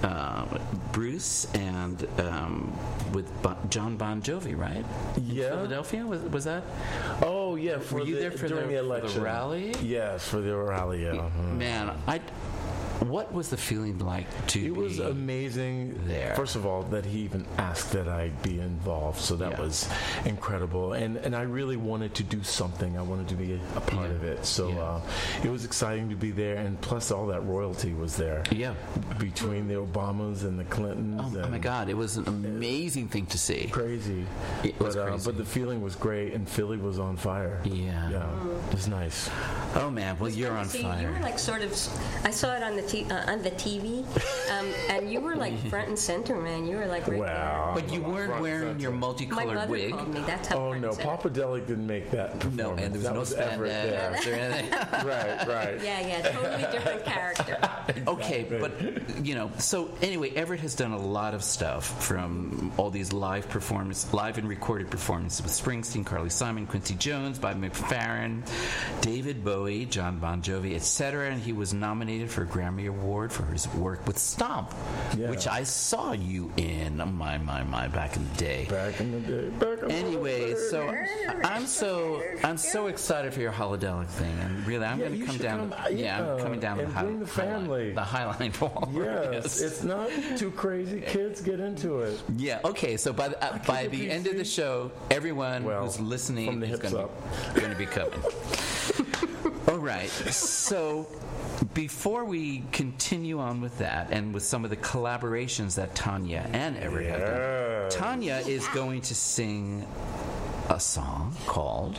uh, 0.02 0.46
Bruce 0.92 1.46
and 1.54 2.06
um, 2.20 2.72
with 3.12 3.30
bon, 3.42 3.56
John 3.70 3.96
Bon 3.96 4.20
Jovi, 4.22 4.56
right? 4.56 4.84
In 5.16 5.24
Yeah. 5.26 5.50
Philadelphia 5.50 6.04
was, 6.06 6.22
was 6.22 6.44
that? 6.44 6.62
Oh 7.22 7.56
yeah. 7.56 7.78
For 7.78 7.96
Were 7.96 8.04
you 8.04 8.14
the, 8.16 8.20
there 8.22 8.30
for 8.30 8.48
during 8.48 8.68
the- 8.68 8.74
the, 8.74 8.78
for 8.80 8.84
the 8.86 8.94
election 8.96 9.22
rally? 9.22 9.74
Yes, 9.82 10.26
for 10.28 10.40
the 10.40 10.54
rally. 10.56 11.04
Yeah. 11.04 11.28
Man, 11.54 11.92
I. 12.06 12.20
What 13.00 13.32
was 13.32 13.48
the 13.48 13.56
feeling 13.56 13.98
like 13.98 14.26
to 14.48 14.58
It 14.58 14.64
be 14.64 14.70
was 14.70 14.98
amazing. 14.98 16.00
there? 16.06 16.34
First 16.34 16.56
of 16.56 16.66
all, 16.66 16.82
that 16.84 17.04
he 17.04 17.20
even 17.20 17.46
asked 17.56 17.92
that 17.92 18.08
I 18.08 18.30
be 18.42 18.58
involved, 18.60 19.20
so 19.20 19.36
that 19.36 19.52
Yeah. 19.52 19.60
was 19.60 19.88
incredible. 20.24 20.94
And 20.94 21.16
and 21.18 21.34
I 21.36 21.42
really 21.42 21.76
wanted 21.76 22.14
to 22.16 22.22
do 22.24 22.42
something. 22.42 22.98
I 22.98 23.02
wanted 23.02 23.28
to 23.28 23.34
be 23.36 23.52
a, 23.54 23.60
a 23.76 23.80
part 23.80 24.08
Yeah. 24.10 24.16
of 24.16 24.24
it. 24.24 24.44
So 24.44 24.68
Yeah. 24.68 24.80
uh, 24.82 25.00
it 25.44 25.50
was 25.50 25.64
exciting 25.64 26.08
to 26.10 26.16
be 26.16 26.30
there, 26.32 26.56
and 26.56 26.80
plus 26.80 27.10
all 27.12 27.26
that 27.28 27.44
royalty 27.44 27.92
was 27.94 28.16
there. 28.16 28.42
Yeah. 28.50 28.74
Between 29.18 29.68
the 29.68 29.74
Obamas 29.74 30.42
and 30.42 30.58
the 30.58 30.64
Clintons. 30.64 31.36
Oh, 31.36 31.42
oh 31.44 31.48
my 31.48 31.58
God! 31.58 31.88
It 31.88 31.96
was 31.96 32.16
an 32.16 32.26
amazing 32.26 33.08
thing 33.08 33.26
to 33.26 33.38
see. 33.38 33.68
Crazy. 33.70 34.24
It 34.64 34.78
was 34.80 34.96
but, 34.96 35.02
uh, 35.02 35.08
crazy. 35.10 35.24
but 35.24 35.36
the 35.38 35.44
feeling 35.44 35.82
was 35.82 35.94
great, 35.94 36.32
and 36.34 36.48
Philly 36.48 36.76
was 36.78 36.98
on 36.98 37.16
fire. 37.16 37.60
Yeah. 37.64 38.10
Yeah. 38.10 38.26
It 38.68 38.74
was 38.74 38.88
nice. 38.88 39.30
Oh 39.76 39.88
man! 39.90 40.16
Well, 40.18 40.30
you're 40.30 40.56
on 40.56 40.66
See, 40.66 40.78
You 40.78 40.84
fire. 40.84 41.12
were 41.12 41.20
like 41.20 41.38
sort 41.38 41.62
of. 41.62 41.70
I 42.24 42.30
saw 42.30 42.54
it 42.56 42.62
on 42.62 42.74
the 42.76 42.82
t- 42.88 43.04
uh, 43.10 43.30
on 43.30 43.42
the 43.42 43.50
TV, 43.52 44.04
um, 44.58 44.72
and 44.88 45.10
you 45.12 45.20
were 45.20 45.36
like 45.36 45.56
front 45.68 45.88
and 45.88 45.98
center, 45.98 46.36
man. 46.36 46.66
You 46.66 46.76
were 46.76 46.86
like 46.86 47.06
right 47.06 47.18
Wow. 47.18 47.72
But 47.74 47.92
you 47.92 48.00
weren't 48.00 48.40
wearing 48.40 48.80
your 48.80 48.90
there. 48.90 48.90
My 48.90 48.96
multicolored 48.98 49.54
mother 49.54 49.70
wig. 49.70 49.90
called 49.92 50.08
me. 50.14 50.20
That's 50.26 50.48
how. 50.48 50.56
Oh 50.58 50.72
no, 50.72 50.88
and 50.88 50.96
center. 50.96 51.08
Papa 51.08 51.30
Delic 51.30 51.66
didn't 51.66 51.86
make 51.86 52.10
that. 52.10 52.52
No, 52.52 52.70
and 52.70 52.78
there 52.78 52.90
was 52.92 53.02
that 53.02 53.14
no 53.14 53.20
was 53.20 53.32
Everett 53.34 53.70
there. 53.70 54.12
spandex 54.16 54.26
or 54.26 54.34
anything. 54.34 54.70
right, 55.06 55.46
right. 55.48 55.82
Yeah, 55.82 56.00
yeah, 56.06 56.22
totally 56.30 56.72
different 56.72 57.04
character. 57.04 57.58
Okay, 58.06 58.44
but 58.48 59.24
you 59.24 59.34
know, 59.34 59.50
so 59.58 59.90
anyway, 60.02 60.30
Everett 60.34 60.60
has 60.60 60.74
done 60.74 60.92
a 60.92 60.98
lot 60.98 61.32
of 61.34 61.42
stuff 61.42 62.04
from 62.04 62.70
all 62.76 62.90
these 62.90 63.12
live 63.12 63.48
performances, 63.48 64.12
live 64.12 64.36
and 64.38 64.48
recorded 64.48 64.90
performances 64.90 65.42
with 65.42 65.52
Springsteen, 65.52 66.04
Carly 66.04 66.28
Simon, 66.28 66.66
Quincy 66.66 66.94
Jones, 66.94 67.38
Bob 67.38 67.60
McFerrin, 67.60 68.42
David 69.00 69.42
Bowie, 69.44 69.86
John 69.86 70.18
Bon 70.18 70.42
Jovi, 70.42 70.74
etc. 70.74 71.30
And 71.30 71.40
he 71.42 71.52
was 71.52 71.72
nominated 71.72 72.30
for 72.30 72.42
a 72.42 72.46
Grammy 72.46 72.77
Award 72.86 73.32
for 73.32 73.44
his 73.46 73.66
work 73.74 74.06
with 74.06 74.18
Stomp, 74.18 74.72
Yeah. 75.16 75.28
which 75.30 75.46
I 75.46 75.62
saw 75.64 76.12
you 76.12 76.52
in. 76.56 76.96
My, 77.14 77.36
my, 77.38 77.62
my, 77.64 77.88
back 77.88 78.16
in 78.16 78.28
the 78.28 78.34
day. 78.36 78.66
Back 78.70 79.00
in 79.00 79.12
the 79.12 79.20
day. 79.20 79.48
Back 79.50 79.82
in 79.82 79.90
Anyway, 79.90 80.50
the 80.50 80.54
day. 80.54 80.68
so 80.70 80.94
I'm 81.44 81.66
so 81.66 82.22
I'm 82.44 82.56
so 82.56 82.86
excited 82.86 83.34
for 83.34 83.40
your 83.40 83.52
holidelic 83.52 84.06
thing, 84.06 84.36
and 84.40 84.66
really 84.66 84.84
I'm 84.84 84.98
Yeah, 85.00 85.08
going 85.08 85.20
to 85.20 85.26
come 85.26 85.38
down. 85.38 85.70
come, 85.70 85.96
yeah, 85.96 86.32
I'm 86.34 86.38
coming 86.40 86.60
down 86.60 86.78
and 86.80 86.88
the, 86.88 86.92
high, 86.94 87.02
bring 87.02 87.18
the 87.20 87.26
Highline- 87.26 87.28
family. 87.28 87.92
the 87.92 88.00
Highline 88.02 88.58
Ball. 88.60 88.88
Yes, 88.94 89.60
it's 89.60 89.82
not 89.82 90.08
too 90.36 90.50
crazy. 90.50 91.00
Kids 91.06 91.40
get 91.40 91.60
into 91.60 92.00
it. 92.00 92.20
yeah. 92.36 92.60
Okay. 92.64 92.96
So 92.96 93.12
by 93.12 93.28
the, 93.28 93.42
uh, 93.44 93.58
by 93.66 93.86
the 93.88 93.96
please 93.98 94.10
end 94.10 94.26
of 94.26 94.36
the 94.36 94.44
show, 94.44 94.90
everyone 95.10 95.64
Well, 95.64 95.82
who's 95.84 96.00
listening 96.00 96.62
is 96.62 96.78
going 96.80 96.92
to 97.54 97.74
be 97.76 97.86
coming. 97.86 98.18
All 99.68 99.78
right. 99.78 100.08
So 100.08 101.06
before 101.74 102.24
we 102.24 102.62
continue 102.72 103.38
on 103.38 103.60
with 103.60 103.78
that, 103.78 104.08
and 104.10 104.32
with 104.34 104.42
some 104.42 104.64
of 104.64 104.70
the 104.70 104.76
collaborations 104.76 105.74
that 105.76 105.94
Tanya 105.94 106.48
and 106.52 106.76
Everett 106.76 107.10
have 107.10 107.20
done, 107.20 107.30
Yeah. 107.40 107.88
Tanya 107.90 108.42
is 108.46 108.66
going 108.68 109.00
to 109.02 109.14
sing 109.14 109.86
a 110.68 110.78
song 110.78 111.34
called 111.46 111.98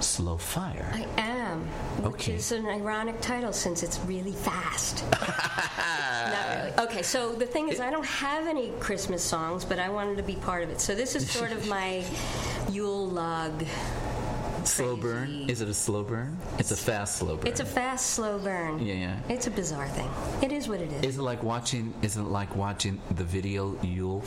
"Slow 0.00 0.36
Fire." 0.38 0.90
I 0.94 1.06
am, 1.20 1.60
which 2.02 2.14
Okay. 2.14 2.34
is 2.34 2.52
an 2.52 2.66
ironic 2.66 3.20
title 3.20 3.52
since 3.52 3.82
it's 3.82 3.98
really 4.00 4.32
fast. 4.32 5.04
Not 5.12 6.56
really. 6.56 6.72
Okay, 6.86 7.02
so 7.02 7.32
the 7.34 7.46
thing 7.46 7.68
is, 7.68 7.80
I 7.80 7.90
don't 7.90 8.06
have 8.06 8.46
any 8.46 8.70
Christmas 8.80 9.22
songs, 9.22 9.64
but 9.64 9.78
I 9.78 9.88
wanted 9.90 10.16
to 10.16 10.22
be 10.22 10.34
part 10.36 10.62
of 10.62 10.70
it. 10.70 10.80
So 10.80 10.94
this 10.94 11.14
is 11.14 11.30
sort 11.30 11.52
of 11.52 11.66
my 11.68 12.04
Yule 12.70 13.06
log. 13.08 13.64
Slow 14.68 14.96
burn? 14.96 15.48
Is 15.48 15.60
it 15.60 15.68
a 15.68 15.74
slow 15.74 16.02
burn? 16.04 16.36
It's 16.58 16.70
a 16.70 16.76
fast 16.76 17.16
slow 17.16 17.36
burn. 17.36 17.46
It's 17.46 17.60
a 17.60 17.64
fast, 17.64 18.10
slow 18.10 18.38
burn. 18.38 18.78
Yeah, 18.84 18.94
yeah. 18.94 19.18
It's 19.28 19.46
a 19.46 19.50
bizarre 19.50 19.88
thing. 19.88 20.08
It 20.42 20.52
is 20.52 20.68
what 20.68 20.80
it 20.80 20.92
is. 20.92 21.02
Is 21.02 21.18
it 21.18 21.22
like 21.22 21.42
watching? 21.42 21.92
Is 22.02 22.16
it 22.16 22.22
like 22.22 22.54
watching 22.54 23.00
the 23.16 23.24
video 23.24 23.76
Yule? 23.82 24.22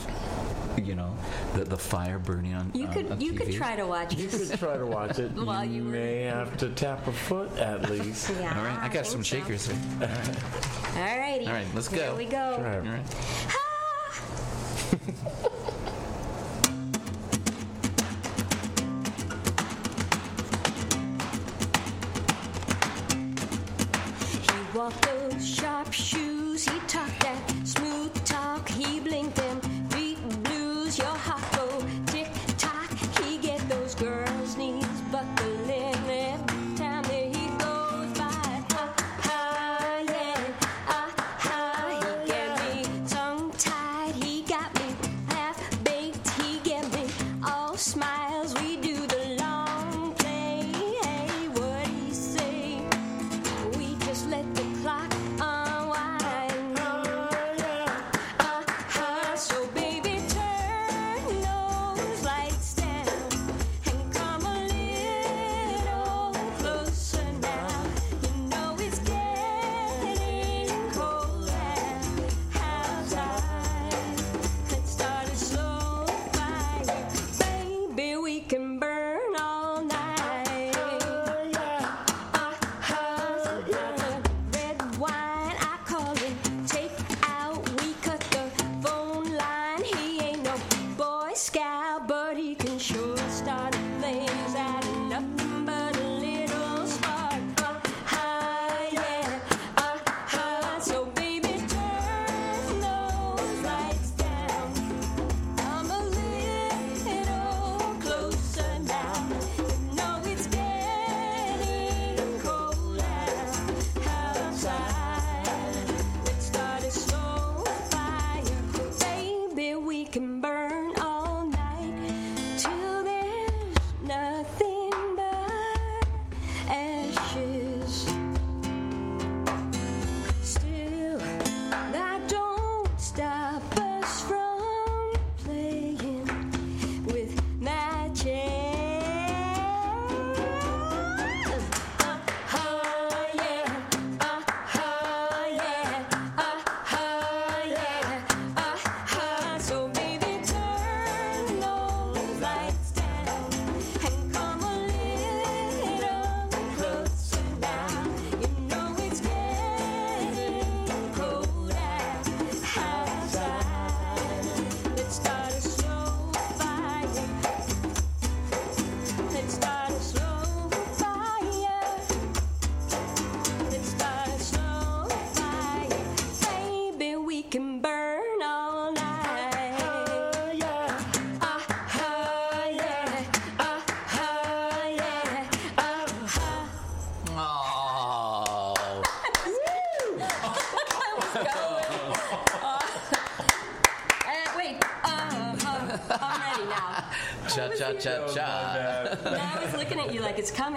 You 0.76 0.94
know, 0.94 1.14
the 1.54 1.64
the 1.64 1.78
fire 1.78 2.18
burning 2.18 2.54
on. 2.54 2.70
You 2.74 2.86
on- 2.86 2.92
could 2.92 3.10
on 3.12 3.20
you 3.20 3.32
could 3.34 3.52
try 3.52 3.76
to 3.76 3.86
watch 3.86 4.12
it. 4.14 4.18
You 4.18 4.28
could 4.28 4.58
try 4.58 4.76
to 4.76 4.86
watch 4.86 5.18
it. 5.18 5.30
While 5.32 5.64
you 5.64 5.84
were- 5.84 5.90
may 5.90 6.22
have 6.22 6.56
to 6.58 6.70
tap 6.70 7.06
a 7.06 7.12
foot 7.12 7.56
at 7.58 7.88
least. 7.90 8.30
Yeah, 8.38 8.56
All 8.58 8.64
right, 8.64 8.78
I 8.78 8.88
got 8.88 9.06
some 9.06 9.22
think 9.22 9.44
so. 9.44 9.60
shakers. 9.60 9.66
Here. 9.66 9.76
All 10.96 11.18
righty. 11.18 11.46
All 11.46 11.52
right, 11.52 11.66
let's 11.74 11.88
go. 11.88 11.96
Here 11.96 12.10
go. 12.10 12.16
we 12.16 12.24
go. 12.24 12.56
Try 12.58 12.78
All 12.78 12.84
it. 12.84 12.88
right. 12.88 13.04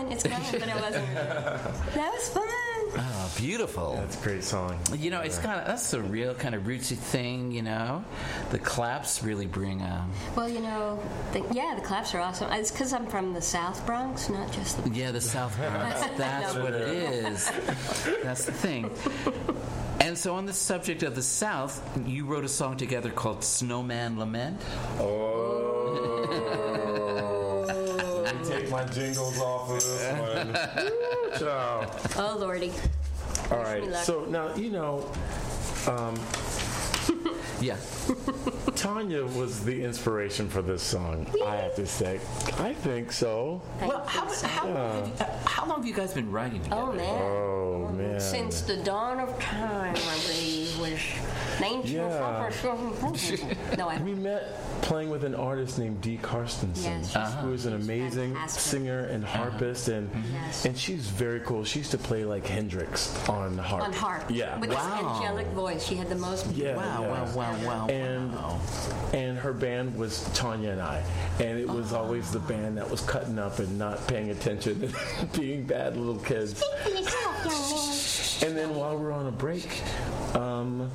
Like 0.05 0.15
it's 0.15 0.23
coming, 0.23 0.39
it's 0.41 0.51
coming, 0.51 0.59
but 0.59 0.69
it 0.69 0.81
wasn't. 0.81 1.15
That 1.95 2.11
was 2.13 2.29
fun. 2.29 2.43
Oh, 2.97 3.31
beautiful. 3.37 3.95
That's 3.95 4.19
a 4.19 4.23
great 4.23 4.43
song. 4.43 4.79
You 4.97 5.11
know, 5.11 5.21
it's 5.21 5.37
kind 5.37 5.59
of 5.59 5.67
that's 5.67 5.93
a 5.93 6.01
real 6.01 6.33
kind 6.33 6.55
of 6.55 6.63
rootsy 6.63 6.95
thing. 6.95 7.51
You 7.51 7.61
know, 7.61 8.03
the 8.51 8.59
claps 8.59 9.23
really 9.23 9.45
bring 9.45 9.81
um. 9.81 10.11
Well, 10.35 10.49
you 10.49 10.61
know, 10.61 11.01
the, 11.33 11.43
yeah, 11.51 11.75
the 11.75 11.81
claps 11.81 12.13
are 12.15 12.19
awesome. 12.19 12.51
It's 12.53 12.71
because 12.71 12.93
I'm 12.93 13.07
from 13.07 13.33
the 13.33 13.41
South 13.41 13.85
Bronx, 13.85 14.29
not 14.29 14.51
just 14.51 14.83
the. 14.83 14.89
Yeah, 14.91 15.11
the 15.11 15.21
South 15.21 15.57
Bronx. 15.57 15.99
That's 16.17 16.55
what 16.55 16.73
it 16.73 16.87
is. 16.87 17.51
That's 18.23 18.45
the 18.45 18.51
thing. 18.51 18.89
And 19.99 20.17
so, 20.17 20.35
on 20.35 20.45
the 20.45 20.53
subject 20.53 21.03
of 21.03 21.15
the 21.15 21.23
South, 21.23 21.81
you 22.05 22.25
wrote 22.25 22.45
a 22.45 22.49
song 22.49 22.77
together 22.77 23.09
called 23.09 23.43
"Snowman 23.43 24.19
Lament." 24.19 24.61
Oh. 24.99 25.24
Take 28.59 28.69
my 28.71 28.83
jingles 28.85 29.39
off 29.39 29.69
of 29.69 29.81
this 29.81 30.11
one. 30.19 30.85
Woo, 30.85 31.39
child. 31.39 31.91
Oh, 32.17 32.37
Lordy. 32.39 32.71
All 33.51 33.57
me 33.57 33.63
right. 33.63 33.83
luck. 33.91 34.03
So 34.03 34.25
now, 34.25 34.53
you 34.55 34.69
know, 34.71 35.09
Yeah. 37.61 37.77
Tanya 38.75 39.23
was 39.25 39.63
the 39.63 39.83
inspiration 39.83 40.49
for 40.49 40.61
this 40.61 40.83
song, 40.83 41.25
I 41.45 41.55
have 41.55 41.73
to 41.75 41.87
say. 41.87 42.19
I 42.59 42.73
think 42.73 43.11
so. 43.13 43.61
I 43.81 43.87
Well, 43.87 43.99
think 44.01 44.09
how, 44.11 44.27
so. 44.27 44.47
how, 44.47 44.67
have 44.67 45.07
you- 45.07 45.13
uh, 45.25 45.37
how 45.45 45.65
long 45.65 45.77
have 45.77 45.85
you 45.85 45.93
guys 45.93 46.13
been 46.13 46.29
writing 46.31 46.61
together? 46.63 46.81
Oh, 46.81 46.91
man. 46.91 47.21
Oh, 47.21 47.87
man. 47.93 48.19
Since 48.19 48.61
the 48.61 48.77
dawn 48.77 49.19
of 49.19 49.39
time, 49.39 49.95
I 49.95 50.19
believe, 50.27 50.77
was 50.79 50.99
19... 51.61 51.95
No, 53.77 53.87
I 53.89 53.97
We 54.01 54.13
met 54.13 54.59
playing 54.85 55.09
with 55.09 55.23
an 55.23 55.33
artist 55.33 55.79
named 55.79 55.99
Dee 56.01 56.17
Carstensen, 56.17 57.01
Yes. 57.01 57.33
who 57.41 57.53
is 57.53 57.65
an 57.65 57.73
uh-huh. 57.73 57.83
amazing 57.83 58.33
fantastic. 58.33 58.61
singer 58.61 58.99
and 59.05 59.23
uh-huh. 59.23 59.37
harpist, 59.37 59.87
and 59.87 60.11
mm-hmm. 60.11 60.33
Yes. 60.33 60.65
and 60.65 60.77
she's 60.77 61.07
very 61.07 61.39
cool. 61.39 61.63
She 61.63 61.79
used 61.79 61.91
to 61.91 61.97
play 61.97 62.23
like 62.23 62.45
Hendrix 62.45 63.17
on 63.27 63.57
harp. 63.57 63.83
on 63.83 63.93
harp. 63.93 64.23
Yeah. 64.29 64.59
With 64.59 64.69
Wow. 64.69 64.75
this 64.75 65.23
angelic 65.23 65.47
voice. 65.47 65.85
She 65.85 65.95
had 65.95 66.07
the 66.07 66.15
most... 66.15 66.45
Yeah, 66.51 66.75
Wow, 66.75 67.01
yeah. 67.01 67.09
wow, 67.09 67.35
wow, 67.35 67.65
wow. 67.65 67.87
And 67.87 68.33
wow. 68.33 68.59
and 69.13 69.37
her 69.39 69.53
band 69.53 69.97
was 69.97 70.23
Tanya 70.35 70.69
and 70.71 70.81
I, 70.81 71.03
and 71.39 71.57
it 71.59 71.67
was 71.67 71.91
oh. 71.91 71.99
always 72.01 72.29
Oh. 72.29 72.39
the 72.39 72.53
band 72.53 72.77
that 72.77 72.89
was 72.89 73.01
cutting 73.01 73.39
up 73.39 73.57
and 73.59 73.79
not 73.79 74.05
paying 74.07 74.29
attention 74.29 74.83
and 74.83 75.31
being 75.33 75.63
bad 75.63 75.97
little 75.97 76.21
kids. 76.21 76.61
And 78.43 78.55
then 78.55 78.75
while 78.75 78.97
we're 78.97 79.11
on 79.11 79.25
a 79.27 79.31
break, 79.31 79.81
um, 80.35 80.91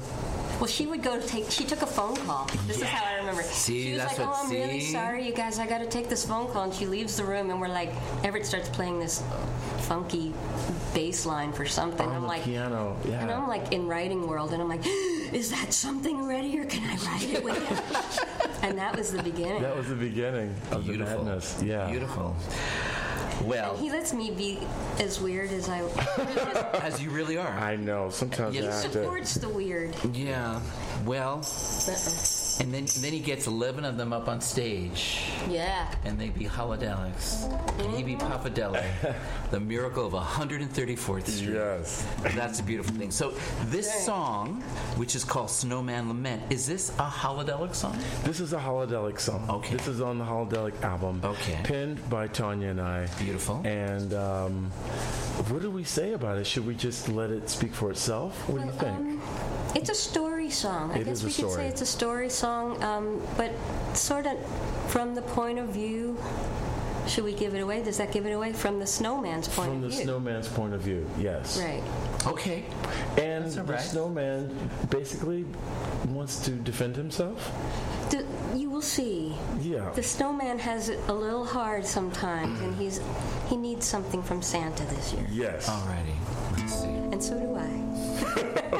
Well, 0.60 0.66
she 0.68 0.86
would 0.86 1.02
go 1.02 1.18
to 1.18 1.26
take. 1.26 1.50
She 1.50 1.64
took 1.64 1.80
a 1.80 1.86
phone 1.86 2.16
call. 2.16 2.44
This 2.66 2.76
is 2.76 2.82
how 2.82 3.02
I 3.14 3.16
remember. 3.16 3.42
See, 3.42 3.84
she 3.84 3.92
was 3.94 4.04
like, 4.04 4.20
"Oh, 4.20 4.42
I'm 4.44 4.50
really 4.50 4.80
sorry, 4.80 5.26
you 5.26 5.32
guys. 5.32 5.58
I 5.58 5.66
got 5.66 5.78
to 5.78 5.86
take 5.86 6.10
this 6.10 6.26
phone 6.26 6.52
call." 6.52 6.64
And 6.64 6.74
she 6.74 6.84
leaves 6.84 7.16
the 7.16 7.24
room, 7.24 7.48
and 7.50 7.58
we're 7.58 7.68
like, 7.68 7.94
Everett 8.24 8.44
starts 8.44 8.68
playing 8.68 9.00
this 9.00 9.22
funky 9.78 10.34
bass 10.92 11.24
line 11.24 11.52
for 11.54 11.64
something. 11.64 12.06
on 12.06 12.14
I'm 12.14 12.22
the 12.22 12.28
like, 12.28 12.44
piano, 12.44 12.98
yeah. 13.08 13.22
and 13.22 13.30
I'm 13.30 13.48
like 13.48 13.72
in 13.72 13.88
writing 13.88 14.26
world, 14.28 14.52
and 14.52 14.60
I'm 14.60 14.68
like, 14.68 14.82
"Is 15.32 15.50
that 15.50 15.72
something 15.72 16.26
ready, 16.26 16.58
or 16.58 16.66
can 16.66 16.84
I 16.84 16.96
write 17.06 17.30
it 17.30 17.42
with 17.42 17.56
you?" 17.70 18.58
and 18.68 18.76
that 18.76 18.94
was 18.98 19.12
the 19.12 19.22
beginning. 19.22 19.62
that 19.62 19.74
was 19.74 19.88
the 19.88 19.94
beginning 19.94 20.54
of 20.72 20.84
Beautiful. 20.84 21.20
the 21.20 21.24
madness. 21.24 21.62
Yeah. 21.64 21.86
Beautiful. 21.88 22.36
Well, 23.44 23.76
he 23.76 23.90
lets 23.90 24.12
me 24.12 24.30
be 24.30 24.58
as 24.98 25.20
weird 25.20 25.50
as 25.50 25.68
I. 25.68 25.80
as 26.82 27.02
you 27.02 27.10
really 27.10 27.36
are. 27.38 27.48
I 27.48 27.76
know. 27.76 28.10
Sometimes 28.10 28.54
He 28.54 28.60
you 28.60 28.66
he 28.66 28.70
to. 28.70 28.78
supports 28.90 29.34
the 29.34 29.48
weird. 29.48 29.94
Yeah. 30.12 30.60
Well, 31.06 31.36
Uh-uh. 31.88 32.39
And 32.60 32.74
then 32.74 32.86
then 32.98 33.12
he 33.12 33.20
gets 33.20 33.46
11 33.46 33.84
of 33.86 33.96
them 33.96 34.12
up 34.12 34.28
on 34.28 34.40
stage. 34.40 35.22
Yeah. 35.48 35.92
and 36.04 36.18
they 36.18 36.28
be 36.28 36.44
holodelics, 36.44 37.44
and 37.80 37.96
he 37.96 38.02
be 38.02 38.16
Papadella, 38.16 38.84
the 39.50 39.58
miracle 39.58 40.06
of 40.06 40.12
134th 40.12 41.26
Street. 41.26 41.54
Yes. 41.54 42.06
That's 42.34 42.60
a 42.60 42.62
beautiful 42.62 42.94
thing. 42.94 43.10
So 43.10 43.32
this 43.66 44.04
song, 44.04 44.60
which 44.96 45.16
is 45.16 45.24
called 45.24 45.50
Snowman 45.50 46.08
Lament, 46.08 46.42
is 46.50 46.66
this 46.66 46.90
a 46.98 47.06
holidelic 47.06 47.74
song? 47.74 47.98
This 48.24 48.40
is 48.40 48.52
a 48.52 48.58
holidelic 48.58 49.18
song. 49.18 49.48
Okay. 49.48 49.76
This 49.76 49.88
is 49.88 50.00
on 50.02 50.18
the 50.18 50.24
holidelic 50.24 50.80
album. 50.82 51.20
Okay. 51.24 51.58
Penned 51.64 52.08
by 52.10 52.28
Tanya 52.28 52.68
and 52.68 52.80
I. 52.80 53.06
Beautiful. 53.18 53.62
And 53.64 54.12
um, 54.14 54.64
what 55.48 55.62
do 55.62 55.70
we 55.70 55.84
say 55.84 56.12
about 56.12 56.36
it? 56.38 56.46
Should 56.46 56.66
we 56.66 56.74
just 56.74 57.08
let 57.08 57.30
it 57.30 57.48
speak 57.48 57.72
for 57.74 57.90
itself? 57.90 58.48
What 58.48 58.60
do 58.60 58.66
you 58.66 58.72
think? 58.72 58.98
Um, 58.98 59.20
it's 59.74 59.88
a 59.88 59.94
story 59.94 60.29
song. 60.50 60.90
I 60.92 60.98
It 60.98 61.04
guess 61.04 61.18
is 61.18 61.22
a 61.24 61.26
we 61.26 61.32
could 61.32 61.50
say 61.52 61.68
it's 61.68 61.80
a 61.82 61.86
story 61.86 62.28
song, 62.30 62.82
um, 62.82 63.20
but 63.36 63.52
sort 63.94 64.26
of 64.26 64.36
from 64.88 65.14
the 65.14 65.22
point 65.22 65.58
of 65.58 65.68
view. 65.68 66.16
Should 67.08 67.24
we 67.24 67.32
give 67.32 67.54
it 67.54 67.60
away? 67.60 67.82
Does 67.82 67.96
that 67.96 68.12
give 68.12 68.26
it 68.26 68.30
away 68.30 68.52
from 68.52 68.78
the 68.78 68.86
snowman's 68.86 69.48
point 69.48 69.68
From 69.68 69.76
of 69.76 69.82
the 69.82 69.88
view? 69.88 70.02
snowman's 70.04 70.46
point 70.46 70.74
of 70.74 70.80
view, 70.82 71.08
yes. 71.18 71.58
Right. 71.58 71.82
Okay. 72.26 72.64
And 73.16 73.44
That's 73.46 73.54
the 73.56 73.62
right. 73.64 73.80
snowman 73.80 74.70
basically 74.90 75.44
wants 76.08 76.38
to 76.44 76.52
defend 76.52 76.94
himself. 76.94 77.50
The, 78.10 78.24
you 78.54 78.70
will 78.70 78.82
see. 78.82 79.34
Yeah. 79.60 79.90
The 79.90 80.02
snowman 80.04 80.58
has 80.60 80.88
it 80.88 81.00
a 81.08 81.12
little 81.14 81.44
hard 81.44 81.84
sometimes, 81.84 82.60
and 82.60 82.76
he's 82.76 83.00
he 83.48 83.56
needs 83.56 83.86
something 83.86 84.22
from 84.22 84.40
Santa 84.42 84.84
this 84.84 85.12
year, 85.14 85.26
Yes. 85.32 85.68
Alrighty. 85.68 86.14
Let's 86.58 86.80
see. 86.80 86.86
and 86.88 87.20
so 87.24 87.34
do 87.40 87.56
I. 87.56 88.79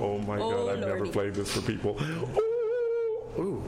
Oh 0.00 0.18
my 0.18 0.38
Oh, 0.38 0.66
God! 0.66 0.72
I've 0.78 0.80
never 0.80 1.06
played 1.06 1.34
this 1.34 1.52
for 1.52 1.60
people. 1.60 2.00
Ooh. 2.38 3.38
Ooh. 3.38 3.62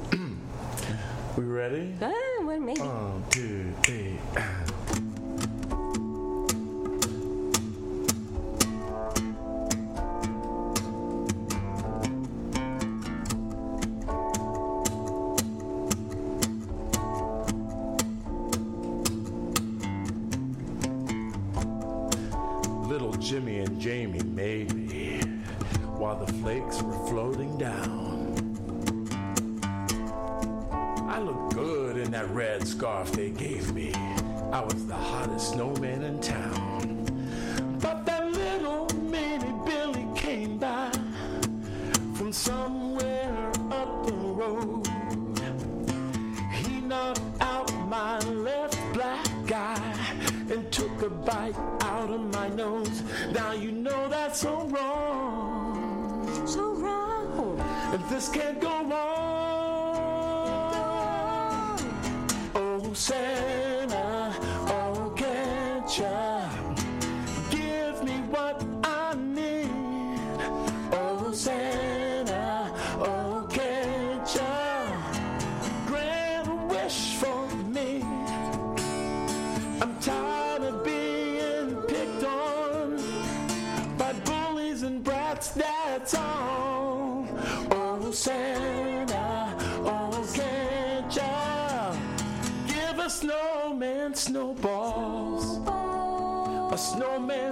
we 1.36 1.44
ready? 1.44 1.94
Ah, 2.00 2.12
well, 2.42 2.58
maybe. 2.58 2.80
One, 2.80 3.22
two, 3.30 3.72
three. 3.82 4.18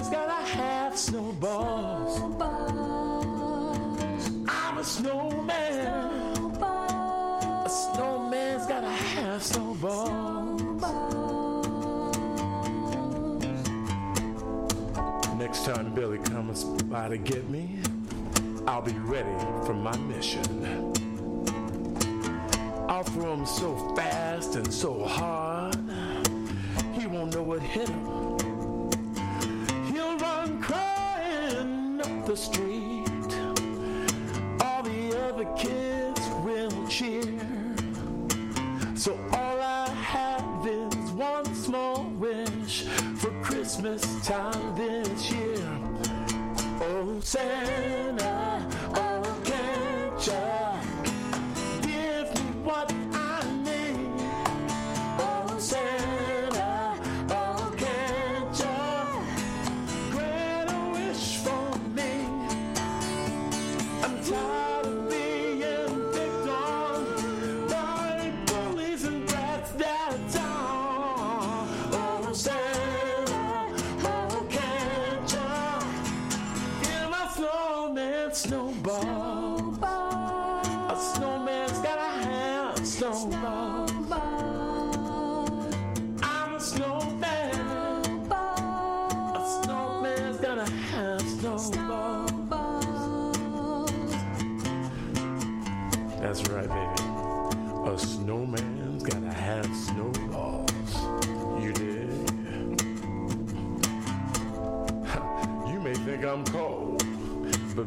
snowman's 0.02 0.08
gotta 0.08 0.46
have 0.56 0.98
snowballs. 0.98 2.20
I'm 4.48 4.78
a 4.78 4.84
snowman. 4.84 6.62
A 6.62 7.68
snowman's 7.68 8.66
gotta 8.66 8.88
have 8.88 9.42
snowballs. 9.42 10.62
Next 15.36 15.64
time 15.64 15.94
Billy 15.94 16.18
comes 16.18 16.64
by 16.64 17.08
to 17.08 17.18
get 17.18 17.48
me, 17.50 17.78
I'll 18.66 18.82
be 18.82 18.92
ready 18.92 19.28
for 19.66 19.74
my 19.74 19.96
mission. 19.98 20.64
I'll 22.88 23.04
throw 23.04 23.34
him 23.34 23.46
so 23.46 23.76
fast 23.94 24.56
and 24.56 24.72
so 24.72 25.04
hard, 25.04 25.76
he 26.92 27.06
won't 27.06 27.34
know 27.34 27.42
what 27.42 27.62
hit 27.62 27.88
him. 27.88 28.29
Street. 32.40 32.69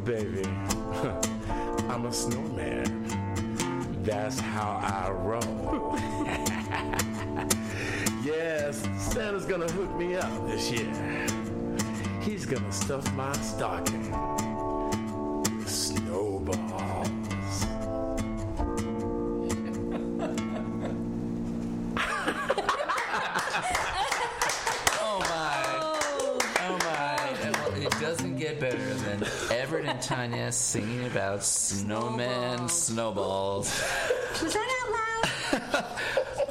Baby, 0.04 0.44
I'm 1.88 2.04
a 2.04 2.12
snowman. 2.12 2.84
That's 4.02 4.38
how 4.38 4.80
I 4.82 5.10
roll. 5.10 5.98
yes, 8.22 8.86
Santa's 8.98 9.46
gonna 9.46 9.70
hook 9.70 9.96
me 9.96 10.16
up 10.16 10.46
this 10.46 10.70
year. 10.70 10.92
He's 12.20 12.44
gonna 12.44 12.70
stuff 12.70 13.10
my 13.14 13.32
stocking. 13.38 14.10
with 15.58 17.13
Everett 29.84 29.96
and 29.96 30.02
Tanya 30.02 30.50
singing 30.52 31.06
about 31.06 31.40
snowmen, 31.40 32.70
snowballs. 32.70 33.66
Was 34.42 34.54
that 34.54 34.68
out 34.80 35.62
loud? 35.72 35.84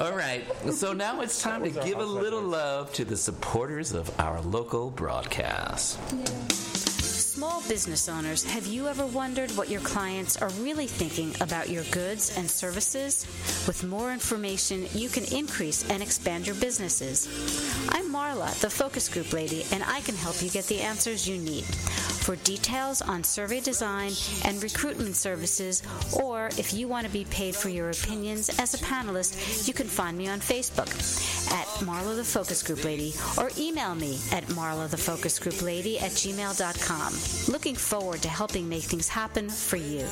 All 0.00 0.16
right, 0.16 0.44
so 0.72 0.92
now 0.92 1.20
it's 1.20 1.42
time 1.42 1.64
to 1.64 1.70
give 1.70 1.98
a 1.98 2.04
little 2.04 2.42
love 2.42 2.92
to 2.94 3.04
the 3.04 3.16
supporters 3.16 3.92
of 3.92 4.08
our 4.20 4.40
local 4.42 4.90
broadcast. 4.90 5.98
Small 6.10 6.83
business 7.68 8.08
owners, 8.08 8.44
have 8.44 8.66
you 8.66 8.88
ever 8.88 9.06
wondered 9.06 9.50
what 9.52 9.68
your 9.68 9.80
clients 9.80 10.36
are 10.36 10.50
really 10.60 10.86
thinking 10.86 11.34
about 11.40 11.68
your 11.68 11.84
goods 11.84 12.36
and 12.36 12.48
services? 12.48 13.26
With 13.66 13.84
more 13.84 14.12
information, 14.12 14.86
you 14.92 15.08
can 15.08 15.24
increase 15.24 15.88
and 15.90 16.02
expand 16.02 16.46
your 16.46 16.56
businesses. 16.56 17.26
I'm 17.90 18.12
Marla, 18.12 18.52
the 18.60 18.70
focus 18.70 19.08
group 19.08 19.32
lady, 19.32 19.64
and 19.72 19.82
I 19.84 20.00
can 20.00 20.14
help 20.14 20.42
you 20.42 20.50
get 20.50 20.66
the 20.66 20.80
answers 20.80 21.28
you 21.28 21.38
need. 21.38 21.64
For 22.24 22.36
details 22.36 23.02
on 23.02 23.22
survey 23.22 23.60
design 23.60 24.12
and 24.44 24.62
recruitment 24.62 25.14
services, 25.14 25.82
or 26.12 26.46
if 26.56 26.72
you 26.72 26.88
want 26.88 27.06
to 27.06 27.12
be 27.12 27.24
paid 27.26 27.54
for 27.54 27.68
your 27.68 27.90
opinions 27.90 28.48
as 28.58 28.72
a 28.74 28.78
panelist, 28.78 29.68
you 29.68 29.74
can 29.74 29.86
find 29.86 30.16
me 30.16 30.28
on 30.28 30.40
Facebook 30.40 30.88
at 31.52 31.66
Marla 31.86 32.16
the 32.16 32.24
Focus 32.24 32.62
Group 32.62 32.84
Lady 32.84 33.12
or 33.36 33.50
email 33.58 33.94
me 33.94 34.18
at 34.32 34.44
Marla 34.44 34.88
the 34.88 34.96
Focus 34.96 35.38
Group 35.38 35.60
Lady 35.60 35.98
at 35.98 36.12
gmail.com. 36.12 37.52
Looking 37.64 37.80
forward 37.80 38.20
to 38.20 38.28
helping 38.28 38.68
make 38.68 38.82
things 38.82 39.08
happen 39.08 39.48
for 39.48 39.78
you. 39.78 40.04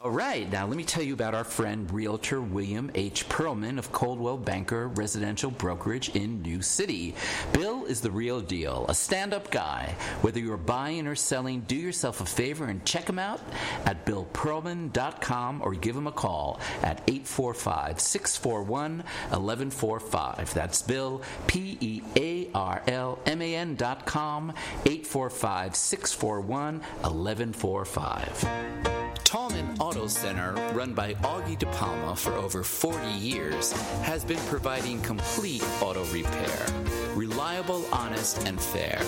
All 0.00 0.12
right, 0.12 0.48
now 0.52 0.64
let 0.64 0.76
me 0.76 0.84
tell 0.84 1.02
you 1.02 1.12
about 1.12 1.34
our 1.34 1.42
friend 1.42 1.90
Realtor 1.90 2.40
William 2.40 2.88
H. 2.94 3.28
Perlman 3.28 3.80
of 3.80 3.90
Coldwell 3.90 4.36
Banker 4.36 4.86
Residential 4.86 5.50
Brokerage 5.50 6.10
in 6.10 6.40
New 6.40 6.62
City. 6.62 7.16
Bill 7.52 7.84
is 7.84 8.00
the 8.00 8.12
real 8.12 8.40
deal, 8.40 8.86
a 8.88 8.94
stand 8.94 9.34
up 9.34 9.50
guy. 9.50 9.96
Whether 10.20 10.38
you're 10.38 10.56
buying 10.56 11.08
or 11.08 11.16
selling, 11.16 11.62
do 11.62 11.74
yourself 11.74 12.20
a 12.20 12.26
favor 12.26 12.66
and 12.66 12.84
check 12.84 13.08
him 13.08 13.18
out 13.18 13.40
at 13.86 14.06
billperlman.com 14.06 15.62
or 15.64 15.74
give 15.74 15.96
him 15.96 16.06
a 16.06 16.12
call 16.12 16.60
at 16.84 17.02
845 17.08 17.98
641 17.98 18.98
1145. 18.98 20.54
That's 20.54 20.80
Bill, 20.80 21.22
P 21.48 21.76
E 21.80 22.02
A 22.14 22.48
R 22.54 22.84
L 22.86 23.18
M 23.26 23.42
A 23.42 23.56
N 23.56 23.74
dot 23.74 24.06
com, 24.06 24.50
845 24.86 25.74
641 25.74 26.78
1145. 26.78 29.07
Tallman 29.24 29.76
Auto 29.78 30.06
Center, 30.06 30.52
run 30.72 30.94
by 30.94 31.14
Augie 31.14 31.58
DePalma 31.58 32.16
for 32.16 32.32
over 32.32 32.62
40 32.62 33.10
years, 33.12 33.72
has 34.02 34.24
been 34.24 34.40
providing 34.46 35.00
complete 35.02 35.62
auto 35.80 36.04
repair. 36.06 36.66
Reliable, 37.14 37.84
honest, 37.92 38.46
and 38.46 38.60
fair. 38.60 38.98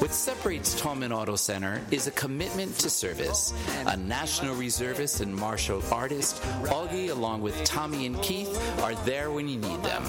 What 0.00 0.14
separates 0.14 0.80
Tallman 0.80 1.12
Auto 1.12 1.36
Center 1.36 1.82
is 1.90 2.06
a 2.06 2.10
commitment 2.12 2.78
to 2.78 2.88
service. 2.88 3.52
A 3.86 3.96
national 3.96 4.54
reservist 4.54 5.20
and 5.20 5.34
martial 5.34 5.82
artist, 5.92 6.40
Augie, 6.64 7.10
along 7.10 7.42
with 7.42 7.62
Tommy 7.64 8.06
and 8.06 8.20
Keith, 8.22 8.48
are 8.80 8.94
there 9.04 9.30
when 9.30 9.46
you 9.46 9.58
need 9.58 9.82
them. 9.82 10.02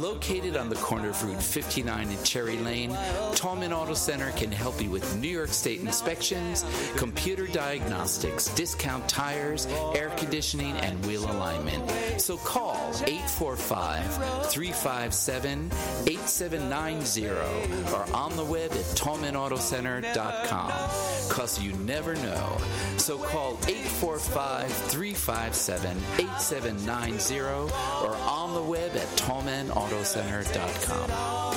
Located 0.00 0.56
on 0.56 0.68
the 0.68 0.76
corner 0.76 1.10
of 1.10 1.24
Route 1.24 1.42
59 1.42 2.08
and 2.08 2.24
Cherry 2.24 2.56
Lane, 2.58 2.96
Tallman 3.34 3.72
Auto 3.72 3.94
Center 3.94 4.30
can 4.32 4.52
help 4.52 4.80
you 4.80 4.90
with 4.90 5.16
New 5.16 5.28
York 5.28 5.50
State 5.50 5.80
inspections, 5.80 6.64
computer 6.96 7.48
diagnostics, 7.48 8.48
discount 8.92 9.08
tires, 9.08 9.66
air 9.94 10.10
conditioning, 10.16 10.76
and 10.76 11.04
wheel 11.06 11.24
alignment. 11.30 11.90
So 12.20 12.36
call 12.36 12.76
845 13.06 14.50
357 14.50 15.70
8790 16.06 17.28
or 17.28 18.04
on 18.14 18.36
the 18.36 18.44
web 18.44 18.70
at 18.72 18.84
tallmanautocenter.com. 18.96 20.72
Cause 21.30 21.58
you 21.60 21.72
never 21.72 22.14
know. 22.16 22.58
So 22.98 23.16
call 23.18 23.52
845 23.66 24.70
357 24.72 25.96
8790 26.18 27.40
or 27.40 27.70
on 28.16 28.52
the 28.54 28.62
web 28.62 28.94
at 28.96 29.08
tallmanautocenter.com. 29.16 31.51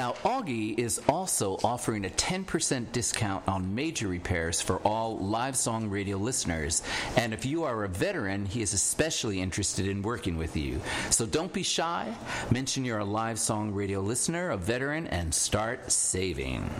Now, 0.00 0.12
Augie 0.24 0.78
is 0.78 0.98
also 1.10 1.58
offering 1.62 2.06
a 2.06 2.08
10% 2.08 2.90
discount 2.90 3.46
on 3.46 3.74
major 3.74 4.08
repairs 4.08 4.58
for 4.58 4.76
all 4.78 5.18
live 5.18 5.58
song 5.58 5.90
radio 5.90 6.16
listeners. 6.16 6.82
And 7.18 7.34
if 7.34 7.44
you 7.44 7.64
are 7.64 7.84
a 7.84 7.88
veteran, 7.88 8.46
he 8.46 8.62
is 8.62 8.72
especially 8.72 9.42
interested 9.42 9.86
in 9.86 10.00
working 10.00 10.38
with 10.38 10.56
you. 10.56 10.80
So 11.10 11.26
don't 11.26 11.52
be 11.52 11.62
shy. 11.62 12.14
Mention 12.50 12.86
you're 12.86 13.00
a 13.00 13.04
live 13.04 13.38
song 13.38 13.74
radio 13.74 14.00
listener, 14.00 14.52
a 14.52 14.56
veteran, 14.56 15.06
and 15.08 15.34
start 15.34 15.92
saving. 15.92 16.70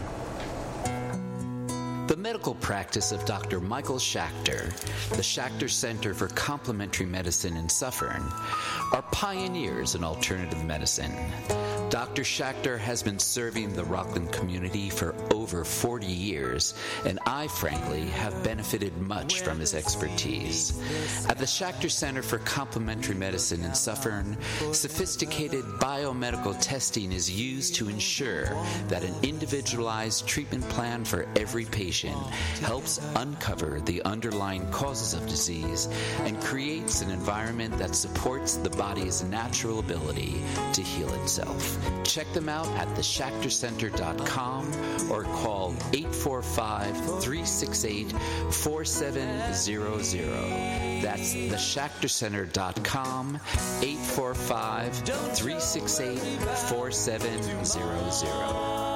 The 2.11 2.17
medical 2.17 2.57
practice 2.57 3.13
of 3.13 3.25
Dr. 3.25 3.61
Michael 3.61 3.99
Schachter, 4.01 4.77
the 5.11 5.23
Schachter 5.23 5.71
Center 5.71 6.13
for 6.13 6.27
Complementary 6.27 7.07
Medicine 7.07 7.57
in 7.57 7.69
Suffern, 7.69 8.25
are 8.93 9.05
pioneers 9.13 9.95
in 9.95 10.03
alternative 10.03 10.65
medicine. 10.65 11.15
Dr. 11.89 12.23
Schachter 12.23 12.79
has 12.79 13.01
been 13.01 13.19
serving 13.19 13.75
the 13.75 13.85
Rockland 13.85 14.33
community 14.33 14.91
for 14.91 15.15
over 15.33 15.65
40 15.65 16.07
years, 16.07 16.75
and 17.05 17.21
I, 17.27 17.47
frankly, 17.47 18.07
have 18.09 18.43
benefited 18.43 18.97
much 18.99 19.43
from 19.43 19.61
his 19.61 19.75
expertise. 19.75 20.81
At 21.29 21.39
the 21.39 21.45
Schachter 21.45 21.91
Center 21.91 22.23
for 22.23 22.39
Complementary 22.39 23.15
Medicine 23.15 23.63
in 23.63 23.75
Suffern, 23.75 24.37
sophisticated 24.73 25.65
biomedical 25.79 26.57
testing 26.61 27.13
is 27.13 27.31
used 27.31 27.77
to 27.77 27.89
ensure 27.89 28.47
that 28.89 29.05
an 29.05 29.15
individualized 29.23 30.27
treatment 30.27 30.69
plan 30.71 31.05
for 31.05 31.27
every 31.37 31.67
patient 31.67 32.00
helps 32.09 32.99
uncover 33.17 33.81
the 33.81 34.01
underlying 34.03 34.71
causes 34.71 35.15
of 35.15 35.27
disease 35.29 35.89
and 36.21 36.41
creates 36.41 37.03
an 37.03 37.11
environment 37.11 37.77
that 37.79 37.95
supports 37.95 38.57
the 38.57 38.71
body's 38.71 39.23
natural 39.25 39.79
ability 39.79 40.41
to 40.73 40.83
heal 40.83 41.13
itself. 41.23 41.79
Check 42.05 42.33
them 42.33 42.49
out 42.49 42.67
at 42.79 42.89
theschachtercenter.com 42.89 45.11
or 45.11 45.25
call 45.25 45.75
845 45.93 46.97
368 47.23 48.13
4700. 48.53 51.03
That's 51.03 51.35
theschachtercenter.com 51.35 53.39
845 53.83 54.97
368 55.37 56.19
4700. 56.69 58.90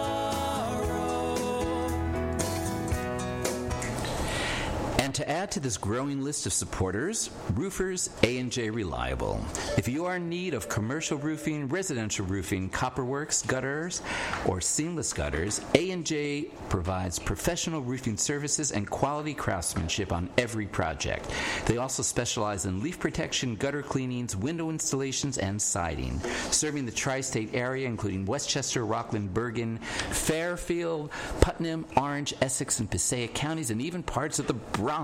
And 5.14 5.26
to 5.26 5.30
add 5.30 5.52
to 5.52 5.60
this 5.60 5.76
growing 5.76 6.24
list 6.24 6.44
of 6.44 6.52
supporters, 6.52 7.30
roofers 7.54 8.10
A&J 8.24 8.70
Reliable. 8.70 9.40
If 9.78 9.86
you 9.86 10.06
are 10.06 10.16
in 10.16 10.28
need 10.28 10.54
of 10.54 10.68
commercial 10.68 11.18
roofing, 11.18 11.68
residential 11.68 12.26
roofing, 12.26 12.68
copperworks, 12.68 13.46
gutters, 13.46 14.02
or 14.44 14.60
seamless 14.60 15.12
gutters, 15.12 15.60
A&J 15.76 16.50
provides 16.68 17.20
professional 17.20 17.80
roofing 17.80 18.16
services 18.16 18.72
and 18.72 18.90
quality 18.90 19.34
craftsmanship 19.34 20.10
on 20.12 20.28
every 20.36 20.66
project. 20.66 21.30
They 21.66 21.76
also 21.76 22.02
specialize 22.02 22.66
in 22.66 22.82
leaf 22.82 22.98
protection, 22.98 23.54
gutter 23.54 23.84
cleanings, 23.84 24.34
window 24.34 24.68
installations, 24.68 25.38
and 25.38 25.62
siding, 25.62 26.18
serving 26.50 26.86
the 26.86 26.90
tri-state 26.90 27.50
area 27.54 27.86
including 27.86 28.26
Westchester, 28.26 28.84
Rockland, 28.84 29.32
Bergen, 29.32 29.78
Fairfield, 29.78 31.12
Putnam, 31.40 31.86
Orange, 31.96 32.34
Essex, 32.42 32.80
and 32.80 32.90
Passaic 32.90 33.32
counties, 33.32 33.70
and 33.70 33.80
even 33.80 34.02
parts 34.02 34.40
of 34.40 34.48
the 34.48 34.54
Bronx. 34.54 35.03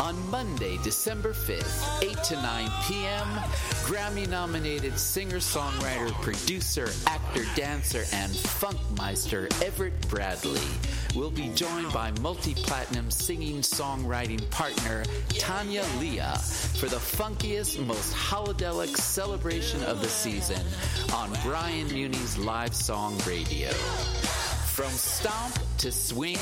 On 0.00 0.30
Monday, 0.30 0.78
December 0.84 1.32
5th, 1.32 2.02
8 2.04 2.22
to 2.24 2.34
9 2.36 2.70
p.m., 2.86 3.26
Grammy 3.84 4.28
nominated 4.28 4.96
singer 4.96 5.38
songwriter, 5.38 6.12
producer, 6.22 6.88
actor, 7.06 7.44
dancer, 7.56 8.04
and 8.12 8.32
funkmeister 8.32 9.50
Everett 9.60 10.08
Bradley 10.08 10.60
will 11.16 11.30
be 11.30 11.48
joined 11.48 11.92
by 11.92 12.12
multi 12.20 12.54
platinum 12.54 13.10
singing 13.10 13.58
songwriting 13.58 14.48
partner 14.50 15.04
Tanya 15.30 15.84
Leah 15.98 16.38
for 16.78 16.86
the 16.86 16.96
funkiest, 16.96 17.84
most 17.84 18.14
holidelic 18.14 18.96
celebration 18.96 19.82
of 19.82 20.00
the 20.00 20.08
season 20.08 20.64
on 21.12 21.30
Brian 21.42 21.88
Muni's 21.88 22.38
live 22.38 22.74
song 22.74 23.18
radio. 23.26 23.70
From 24.78 24.92
stomp 24.92 25.58
to 25.78 25.90
swing 25.90 26.38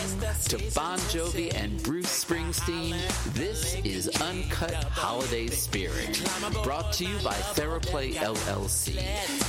to 0.48 0.58
Bon 0.74 0.98
Jovi 1.08 1.54
and 1.54 1.82
Bruce 1.82 2.22
Springsteen, 2.22 2.94
this 3.32 3.76
is 3.76 4.08
Uncut 4.20 4.74
Holiday 4.74 5.46
Spirit, 5.46 6.22
brought 6.62 6.92
to 6.92 7.06
you 7.06 7.16
by 7.24 7.32
Theraplay 7.32 8.12
LLC, 8.12 9.00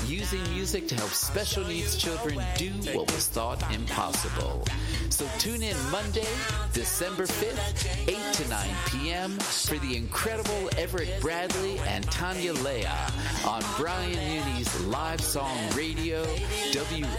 using 0.07 0.41
music 0.53 0.87
to 0.87 0.95
help 0.95 1.09
special 1.09 1.65
needs 1.65 1.97
children 1.97 2.39
do 2.55 2.71
what 2.93 3.11
was 3.11 3.27
thought 3.27 3.61
impossible. 3.75 4.63
So 5.09 5.27
tune 5.37 5.63
in 5.63 5.75
Monday, 5.91 6.27
December 6.71 7.25
5th, 7.25 8.07
8 8.07 8.33
to 8.35 8.47
9 8.47 8.69
p.m. 8.85 9.31
for 9.31 9.77
the 9.79 9.97
incredible 9.97 10.69
Everett 10.77 11.19
Bradley 11.19 11.77
and 11.79 12.05
Tanya 12.05 12.53
Leah 12.53 13.11
on 13.45 13.61
Brian 13.77 14.15
Muni's 14.15 14.79
live 14.85 15.19
song 15.19 15.57
radio, 15.75 16.23
WRCR.com. 16.71 17.17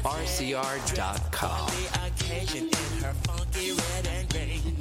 occasion 2.06 2.68
in 2.68 3.02
her 3.02 3.14
funky 3.24 3.72
red 3.72 4.06
and 4.06 4.28
green. 4.30 4.76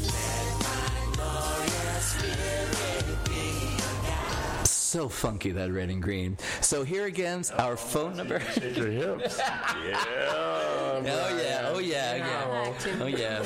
Let 0.00 0.52
my 0.62 1.16
glorious 1.16 2.04
spirit. 2.04 3.01
So 4.92 5.08
funky 5.08 5.52
that 5.52 5.72
red 5.72 5.88
and 5.88 6.02
green. 6.02 6.36
So 6.60 6.84
here 6.84 7.06
again's 7.06 7.50
our 7.50 7.78
phone 7.78 8.14
number. 8.14 8.40
Shake 8.52 8.76
your 8.76 8.90
hips. 8.90 9.38
yeah. 9.38 10.04
Oh 10.94 11.00
yeah, 11.02 11.70
oh 11.72 11.78
yeah, 11.78 12.16
yeah. 12.16 12.74
Oh 13.00 13.06
yeah. 13.06 13.42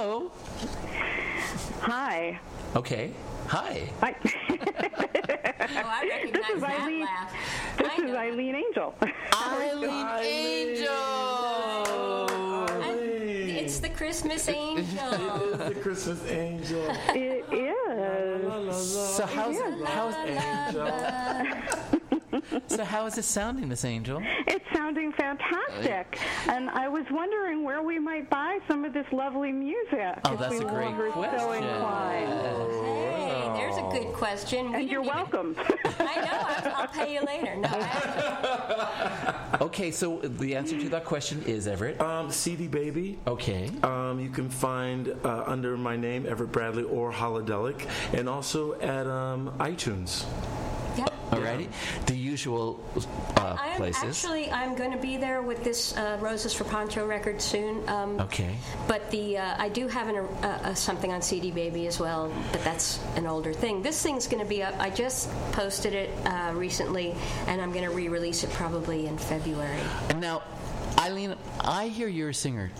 Hi. 1.82 2.38
Okay. 2.76 3.12
Hi. 3.49 3.90
Hi. 4.01 4.16
Oh, 5.64 5.66
I 5.68 6.07
recognize 6.09 6.32
this 6.32 6.57
is 6.57 6.61
that 6.62 6.80
Eileen. 6.80 7.01
laugh. 7.03 7.32
This 7.78 7.88
I 7.88 7.95
is 7.95 8.01
know. 8.03 8.16
Eileen 8.16 8.55
Angel. 8.57 8.95
Eileen 9.34 10.07
Angel. 10.22 10.97
It's 13.62 13.78
the 13.78 13.88
Christmas 13.90 14.49
angel. 14.49 15.12
it 15.12 15.20
is 15.20 15.59
the 15.68 15.74
Christmas 15.80 16.30
angel. 16.30 16.84
it 17.14 17.45
is. 17.53 18.86
So 19.16 19.24
how's 19.26 19.57
how's 19.86 20.14
Angel. 20.26 21.99
so 22.68 22.84
how 22.84 23.06
is 23.06 23.18
it 23.18 23.24
sounding, 23.24 23.68
Miss 23.68 23.84
Angel? 23.84 24.22
It's 24.46 24.64
sounding 24.74 25.12
fantastic. 25.12 26.18
And 26.48 26.70
I 26.70 26.88
was 26.88 27.04
wondering 27.10 27.64
where 27.64 27.82
we 27.82 27.98
might 27.98 28.28
buy 28.30 28.58
some 28.68 28.84
of 28.84 28.92
this 28.92 29.06
lovely 29.12 29.52
music. 29.52 30.18
Oh, 30.24 30.36
that's 30.36 30.52
we 30.58 30.64
a 30.64 30.68
great 30.68 30.94
were 30.96 31.08
so 31.08 31.12
question. 31.12 31.64
inclined. 31.64 32.28
Hey, 32.32 33.50
there's 33.54 33.76
a 33.76 33.88
good 33.92 34.12
question. 34.14 34.70
We 34.72 34.76
And 34.80 34.90
you're 34.90 35.02
even- 35.02 35.14
welcome. 35.14 35.56
I 35.98 36.16
know. 36.16 36.72
I'll, 36.72 36.82
I'll 36.82 36.88
pay 36.88 37.14
you 37.14 37.22
later. 37.24 37.56
No, 37.56 37.68
Okay, 39.60 39.90
so 39.90 40.18
the 40.18 40.56
answer 40.56 40.78
to 40.78 40.88
that 40.88 41.04
question 41.04 41.42
is 41.46 41.66
Everett. 41.68 42.00
Um, 42.00 42.30
CD 42.32 42.66
Baby. 42.66 43.18
Okay. 43.26 43.70
Um, 43.82 44.18
you 44.18 44.30
can 44.30 44.48
find 44.48 45.14
uh, 45.24 45.44
under 45.46 45.76
my 45.76 45.96
name, 45.96 46.26
Everett 46.26 46.50
Bradley 46.50 46.82
or 46.84 47.12
Holidelic, 47.12 47.86
and 48.12 48.28
also 48.28 48.74
at 48.80 49.06
um, 49.06 49.52
iTunes. 49.58 50.24
Yeah. 50.97 51.07
Alrighty. 51.30 51.68
The 52.07 52.14
usual 52.14 52.78
uh, 53.36 53.57
I'm 53.59 53.76
places. 53.76 54.03
actually 54.05 54.51
I'm 54.51 54.74
going 54.74 54.90
to 54.93 54.99
be 54.99 55.16
there 55.16 55.40
with 55.40 55.64
this 55.64 55.97
uh, 55.97 56.18
Roses 56.20 56.53
for 56.53 56.64
Poncho 56.64 57.07
record 57.07 57.40
soon. 57.40 57.88
Um, 57.88 58.20
Okay. 58.20 58.55
But 58.86 59.11
the 59.11 59.38
uh, 59.38 59.55
I 59.59 59.68
do 59.70 59.88
have 59.88 60.09
an, 60.09 60.16
uh, 60.16 60.47
uh, 60.47 60.74
something 60.74 61.11
on 61.11 61.22
CD 61.22 61.51
Baby 61.51 61.86
as 61.86 61.99
well, 61.99 62.30
but 62.53 62.62
that's 62.64 63.01
an 63.16 63.26
older 63.26 63.53
thing. 63.53 63.82
This 63.82 64.03
thing's 64.03 64.26
going 64.26 64.43
to 64.43 64.49
be 64.49 64.62
up. 64.62 64.74
I 64.78 64.90
just 64.90 65.30
posted 65.53 65.95
it 65.95 66.11
uh, 66.26 66.53
recently, 66.55 67.14
and 67.47 67.61
I'm 67.61 67.72
going 67.72 67.84
to 67.84 67.95
re-release 67.95 68.45
it 68.45 68.51
probably 68.51 69.07
in 69.07 69.16
February. 69.18 69.80
And 70.11 70.20
now, 70.20 70.43
Eileen, 70.99 71.34
I 71.61 71.88
hear 71.88 72.09
you're 72.09 72.30
a 72.30 72.34
singer. 72.34 72.70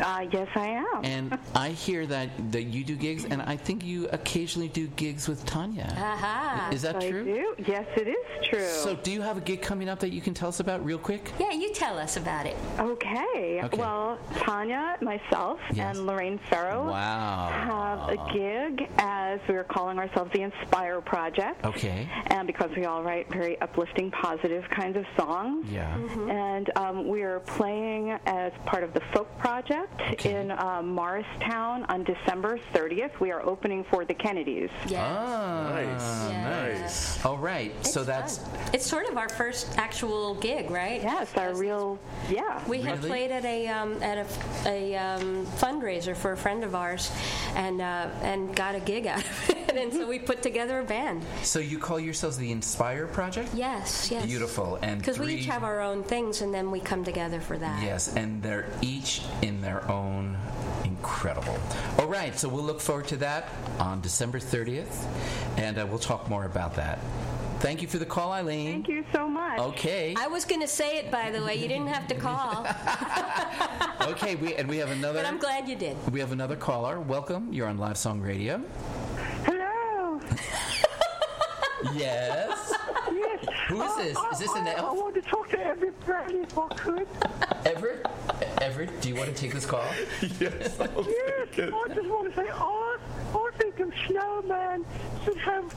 Uh, 0.00 0.26
yes, 0.32 0.48
I 0.54 0.66
am. 0.68 1.04
And 1.04 1.38
I 1.54 1.70
hear 1.70 2.06
that, 2.06 2.30
that 2.52 2.64
you 2.64 2.84
do 2.84 2.96
gigs, 2.96 3.24
and 3.24 3.42
I 3.42 3.56
think 3.56 3.84
you 3.84 4.08
occasionally 4.12 4.68
do 4.68 4.86
gigs 4.88 5.28
with 5.28 5.44
Tanya. 5.44 5.92
Aha. 5.96 6.70
Is 6.72 6.82
that 6.82 6.96
I 6.96 7.10
true? 7.10 7.24
do. 7.24 7.54
Yes, 7.66 7.86
it 7.96 8.08
is 8.08 8.46
true. 8.48 8.66
So, 8.66 8.94
do 8.96 9.10
you 9.10 9.22
have 9.22 9.36
a 9.36 9.40
gig 9.40 9.62
coming 9.62 9.88
up 9.88 9.98
that 10.00 10.10
you 10.12 10.20
can 10.20 10.34
tell 10.34 10.48
us 10.48 10.60
about 10.60 10.84
real 10.84 10.98
quick? 10.98 11.32
Yeah, 11.38 11.52
you 11.52 11.72
tell 11.72 11.98
us 11.98 12.16
about 12.16 12.46
it. 12.46 12.56
okay. 12.78 13.60
Okay. 13.64 13.76
Well, 13.78 14.18
Tanya, 14.38 14.96
myself, 15.00 15.58
Yes. 15.72 15.96
and 15.96 16.06
Lorraine 16.06 16.38
Ferro 16.50 16.88
Wow. 16.90 17.48
have 17.50 18.08
a 18.10 18.32
gig 18.32 18.88
as 18.98 19.40
we 19.48 19.54
are 19.56 19.64
calling 19.64 19.98
ourselves 19.98 20.30
the 20.32 20.42
Inspire 20.42 21.00
Project. 21.00 21.64
Okay. 21.64 22.08
And 22.28 22.46
because 22.46 22.70
we 22.76 22.84
all 22.84 23.02
write 23.02 23.30
very 23.30 23.60
uplifting, 23.60 24.10
positive 24.10 24.64
kinds 24.70 24.96
of 24.96 25.04
songs. 25.16 25.66
Yeah. 25.70 25.94
And 26.28 26.70
um, 26.76 27.08
we 27.08 27.22
are 27.22 27.40
playing 27.40 28.10
as 28.26 28.52
part 28.66 28.84
of 28.84 28.92
the 28.94 29.00
Folk 29.12 29.36
Project 29.38 29.87
Okay. 30.12 30.40
in 30.40 30.52
um, 30.52 30.88
Morristown 30.88 31.84
on 31.88 32.04
December 32.04 32.58
30th. 32.72 33.18
We 33.20 33.30
are 33.32 33.42
opening 33.42 33.84
for 33.84 34.04
the 34.04 34.14
Kennedys. 34.14 34.70
Yeah. 34.86 35.04
Ah, 35.04 35.70
Nice. 35.74 36.30
Yeah. 36.30 36.78
Nice. 36.80 37.24
All 37.24 37.36
right. 37.36 37.72
so 37.86 38.04
that's 38.04 38.38
fun. 38.38 38.60
It's 38.72 38.86
sort 38.86 39.08
of 39.08 39.16
our 39.18 39.28
first 39.28 39.76
actual 39.76 40.34
gig, 40.36 40.70
right? 40.70 41.02
Yes, 41.02 41.36
our 41.36 41.54
real, 41.54 41.98
yeah. 42.30 42.62
We 42.68 42.80
had 42.80 43.00
played 43.02 43.30
at 43.32 43.44
a 43.44 43.68
um, 43.68 44.00
at 44.02 44.18
a, 44.18 44.26
a 44.68 44.96
um, 44.96 45.44
fundraiser 45.58 46.16
for 46.16 46.32
a 46.32 46.36
friend 46.36 46.62
of 46.64 46.74
ours, 46.74 47.10
and 47.56 47.80
uh, 47.80 48.08
and 48.22 48.54
got 48.54 48.74
a 48.76 48.80
gig 48.80 49.06
out 49.06 49.18
of 49.24 49.50
it, 49.50 49.76
and 49.76 49.92
so 49.92 50.06
we 50.06 50.18
put 50.20 50.42
together 50.42 50.78
a 50.80 50.84
band. 50.84 51.22
so 51.42 51.58
you 51.58 51.78
call 51.78 51.98
yourselves 51.98 52.36
the 52.38 52.50
Inspire 52.52 53.06
Project? 53.08 53.50
Yes, 53.52 54.10
yes. 54.10 54.24
Beautiful. 54.24 54.78
And 54.80 55.00
Because 55.00 55.18
we 55.18 55.34
each 55.34 55.46
have 55.46 55.64
our 55.64 55.80
own 55.80 56.02
things, 56.04 56.40
and 56.40 56.54
then 56.54 56.70
we 56.70 56.78
come 56.80 57.04
together 57.04 57.40
for 57.40 57.58
that. 57.58 57.82
Yes, 57.82 58.14
and 58.14 58.42
they're 58.42 58.66
each 58.80 59.22
in 59.42 59.60
their 59.60 59.77
own 59.90 60.36
incredible. 60.84 61.58
All 61.98 62.06
right, 62.06 62.38
so 62.38 62.48
we'll 62.48 62.64
look 62.64 62.80
forward 62.80 63.06
to 63.08 63.16
that 63.18 63.48
on 63.78 64.00
December 64.00 64.38
30th, 64.38 65.06
and 65.58 65.78
uh, 65.78 65.86
we'll 65.86 65.98
talk 65.98 66.28
more 66.28 66.44
about 66.44 66.74
that. 66.76 66.98
Thank 67.60 67.82
you 67.82 67.88
for 67.88 67.98
the 67.98 68.06
call, 68.06 68.32
Eileen. 68.32 68.70
Thank 68.70 68.88
you 68.88 69.04
so 69.12 69.28
much. 69.28 69.58
Okay. 69.58 70.14
I 70.16 70.28
was 70.28 70.44
going 70.44 70.60
to 70.60 70.68
say 70.68 70.98
it, 70.98 71.10
by 71.10 71.32
the 71.32 71.42
way. 71.44 71.56
You 71.56 71.66
didn't 71.66 71.88
have 71.88 72.06
to 72.06 72.14
call, 72.14 72.64
Okay, 74.12 74.36
we 74.36 74.54
and 74.54 74.68
we 74.68 74.76
have 74.78 74.90
another 74.90 75.18
but 75.22 75.26
I'm 75.26 75.38
glad 75.38 75.68
you 75.68 75.74
did. 75.74 75.96
we 76.12 76.20
have 76.20 76.30
another 76.32 76.54
caller. 76.56 77.00
Welcome. 77.00 77.52
You're 77.52 77.66
on 77.66 77.76
Live 77.78 77.96
Song 77.98 78.20
Radio. 78.20 78.62
Hello. 79.44 80.20
Yes. 81.94 82.72
Yes. 83.12 83.46
Who 83.68 83.82
is 83.82 83.90
Uh, 83.90 83.96
this? 83.98 84.18
Is 84.32 84.38
this 84.40 84.54
an 84.56 84.66
I, 84.66 84.72
I 84.74 84.90
want 84.92 85.14
to 85.14 85.22
talk 85.22 85.48
to 85.50 85.60
Everett 85.60 85.94
everybody 86.08 86.38
if 86.38 86.58
I 86.58 86.68
could. 86.74 87.06
Everett? 87.64 88.04
Everett, 88.60 89.00
do 89.00 89.08
you 89.08 89.14
want 89.14 89.28
to 89.28 89.34
take 89.34 89.52
this 89.54 89.66
call? 89.66 89.84
Yes. 90.40 90.78
I'll 90.80 91.04
Yes, 91.04 91.48
take 91.50 91.58
it. 91.58 91.74
I 91.74 91.94
just 91.94 92.08
want 92.08 92.28
to 92.30 92.36
say, 92.36 92.48
I, 92.50 92.96
I 93.34 93.50
think 93.58 93.78
a 93.80 93.90
snowman 94.06 94.84
should 95.24 95.38
have 95.38 95.74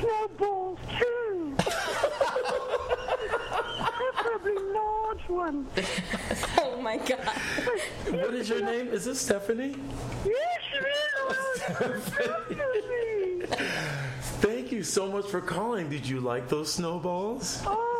snowballs 0.00 0.78
too. 0.98 1.56
Preferably 4.14 4.54
large 4.72 5.28
ones. 5.28 5.68
Oh 6.60 6.80
my 6.80 6.96
God. 6.98 7.18
What 8.10 8.34
is 8.34 8.48
your 8.48 8.62
name? 8.64 8.88
Is 8.88 9.04
this 9.04 9.20
Stephanie? 9.20 9.74
Yes, 10.24 10.62
it 10.74 10.86
is. 10.86 10.92
Oh, 12.20 12.44
Definitely. 12.48 13.46
Thank 14.40 14.70
you 14.72 14.82
so 14.84 15.10
much 15.10 15.26
for 15.26 15.40
calling. 15.40 15.88
Did 15.90 16.06
you 16.08 16.20
like 16.20 16.48
those 16.48 16.72
snowballs? 16.72 17.62
Oh, 17.66 17.70
I 17.70 17.74
love 17.74 17.97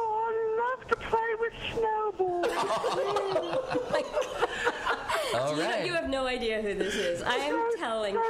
to 0.88 0.96
play 0.96 1.34
with 1.40 1.52
snowballs. 1.72 2.46
All 5.34 5.54
You, 5.56 5.62
right. 5.62 5.84
you 5.86 5.92
have 5.92 6.08
no 6.08 6.26
idea 6.26 6.62
who 6.62 6.74
this 6.74 6.94
is. 6.94 7.22
I 7.22 7.34
am 7.36 7.70
So- 7.74 7.78
telling. 7.78 8.14
So, 8.14 8.22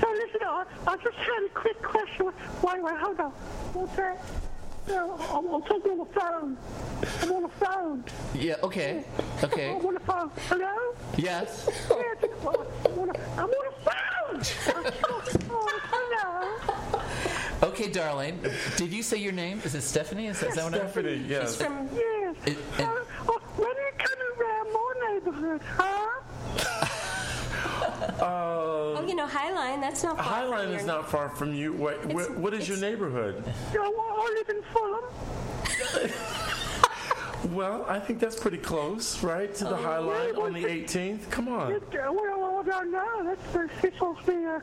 so 0.00 0.06
listen, 0.12 0.40
I, 0.44 0.64
I 0.86 0.96
just 0.96 1.16
had 1.16 1.42
a 1.44 1.48
quick 1.54 1.82
question. 1.82 2.26
Wait, 2.62 2.82
wait, 2.82 2.96
hold 2.98 3.20
on. 3.20 3.30
What's 3.74 3.94
that? 3.96 4.18
No, 4.88 5.18
I'm, 5.34 5.46
I'm 5.54 5.62
talking 5.62 5.92
on 5.92 5.98
the 5.98 6.06
phone. 6.18 6.56
I'm 7.22 7.32
on 7.32 7.42
the 7.42 7.48
phone. 7.66 8.04
Yeah, 8.34 8.54
okay. 8.62 9.04
Okay. 9.44 9.70
I'm 9.70 9.84
on 9.84 9.94
the 9.94 10.00
phone. 10.00 10.30
Hello? 10.48 10.94
Yes. 11.18 11.68
Yes, 11.68 11.84
I'm 12.40 12.46
on 12.46 12.54
the, 13.08 13.14
I'm 13.36 13.50
on 13.50 13.50
the 13.50 13.72
phone. 13.84 14.40
oh, 15.50 15.80
hello. 15.92 16.28
Okay, 17.62 17.88
darling. 17.90 18.38
Did 18.76 18.92
you 18.92 19.02
say 19.02 19.16
your 19.16 19.32
name? 19.32 19.60
Is 19.64 19.74
it 19.74 19.82
Stephanie? 19.82 20.26
Is 20.28 20.40
that, 20.40 20.50
is 20.50 20.54
that 20.56 20.64
what 20.64 20.74
I- 20.74 20.78
Stephanie, 20.78 21.24
yes. 21.26 21.56
From 21.56 21.88
Yes. 21.92 22.36
It- 22.46 22.52
it- 22.52 22.58
Uh, 22.84 22.92
oh, 23.28 23.40
when 23.56 23.68
are 23.68 23.72
you 23.72 23.92
coming 23.98 24.30
around 24.38 24.72
my 24.72 24.92
neighborhood, 25.12 25.60
huh? 25.76 26.08
oh, 28.24 29.04
you 29.08 29.14
know 29.16 29.26
Highline. 29.26 29.80
That's 29.80 30.02
not 30.04 30.16
far 30.16 30.24
from 30.24 30.32
Highline 30.52 30.74
is 30.76 30.84
not 30.86 31.10
far 31.10 31.28
from 31.30 31.52
you. 31.54 31.72
What, 31.72 32.04
what, 32.06 32.36
what 32.36 32.54
is 32.54 32.68
your 32.68 32.78
neighborhood? 32.78 33.42
You 33.72 33.82
know, 33.82 33.94
I 33.98 34.34
live 34.38 34.48
in 34.56 34.62
Fulham. 34.72 36.10
Well, 37.52 37.86
I 37.88 37.98
think 38.00 38.18
that's 38.18 38.38
pretty 38.38 38.58
close, 38.58 39.22
right? 39.22 39.54
To 39.54 39.64
the 39.64 39.76
Highline 39.76 40.36
on 40.38 40.52
the 40.52 40.64
18th. 40.64 41.30
Come 41.30 41.48
on. 41.48 41.72
It, 41.72 41.82
uh, 41.94 42.12
well, 42.12 42.37
I 42.58 42.62
don't 42.64 42.90
know. 42.90 43.24
That's 43.24 43.84
it's 43.84 43.94
supposed 43.94 44.20
to 44.26 44.32
be. 44.32 44.44
Uh, 44.44 44.58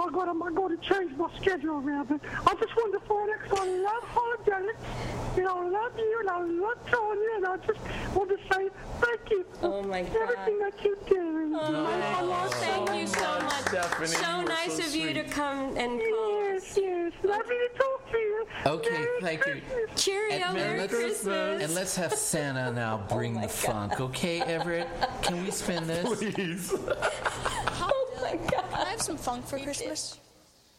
I 0.00 0.10
got 0.10 0.24
to. 0.26 0.44
I 0.44 0.52
got 0.52 0.68
to 0.68 0.76
change 0.78 1.16
my 1.16 1.28
schedule 1.40 1.78
around. 1.78 2.08
But 2.08 2.20
I 2.46 2.54
just 2.54 2.76
wanted 2.76 3.00
to 3.00 3.04
find 3.06 3.30
out 3.30 3.38
because 3.42 3.58
I 3.58 3.66
love 3.78 4.04
Holidelic. 4.14 5.36
You 5.36 5.42
know, 5.44 5.58
I 5.58 5.68
love 5.68 5.92
you 5.98 6.16
and 6.20 6.28
I 6.30 6.42
love 6.42 6.78
Tanya, 6.86 7.28
and 7.36 7.46
I 7.46 7.56
just 7.66 7.80
want 8.14 8.28
to 8.30 8.36
say 8.52 8.68
thank 9.00 9.30
you 9.30 9.44
for 9.60 9.66
Oh, 9.66 9.82
my 9.82 10.02
God. 10.02 10.16
everything 10.22 10.58
that 10.60 10.84
you 10.84 10.96
do. 11.08 11.56
I 11.58 12.20
love 12.22 12.54
Thank 12.54 12.94
you 13.00 13.06
so 13.06 13.40
much. 13.40 13.52
Stephanie, 13.62 14.06
so 14.08 14.42
nice 14.42 14.76
so 14.76 14.84
of 14.84 14.94
you 14.94 15.14
to 15.14 15.24
come 15.24 15.76
and 15.76 15.98
call. 15.98 16.41
Yes, 16.62 16.78
yes. 16.80 17.12
Lovely 17.24 17.56
to 17.56 17.68
talk 17.78 18.10
to 18.10 18.18
you. 18.18 18.46
Okay, 18.66 18.90
Merry 18.90 19.20
thank 19.20 19.46
you. 19.46 19.62
Cheerio, 19.96 20.44
And 20.46 20.54
Merry 20.54 20.78
let's- 20.80 20.94
Christmas. 20.94 21.62
And 21.62 21.74
let's 21.74 21.96
have 21.96 22.12
Santa 22.12 22.70
now 22.72 23.04
oh 23.10 23.14
bring 23.14 23.40
the 23.40 23.48
funk, 23.48 24.00
okay, 24.00 24.40
Everett? 24.42 24.88
Can 25.22 25.42
we 25.44 25.50
spin 25.50 25.86
this? 25.86 26.04
Please. 26.18 26.72
oh 26.86 28.18
my 28.20 28.36
God. 28.36 28.64
Can 28.70 28.86
I 28.86 28.90
have 28.90 29.02
some 29.02 29.16
funk 29.16 29.46
for 29.46 29.58
Christmas? 29.58 30.18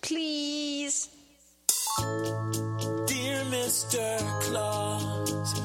Please. 0.02 1.10
Dear 2.00 3.44
Mr. 3.52 4.18
Claus, 4.42 5.60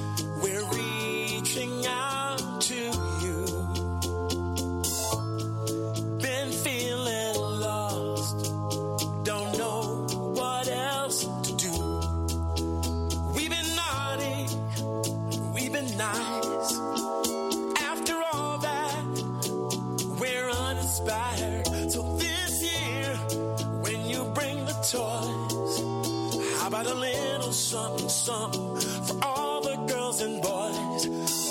something 28.29 28.77
for 29.07 29.25
all 29.25 29.63
the 29.63 29.77
girls 29.91 30.21
and 30.21 30.43
boys? 30.43 31.03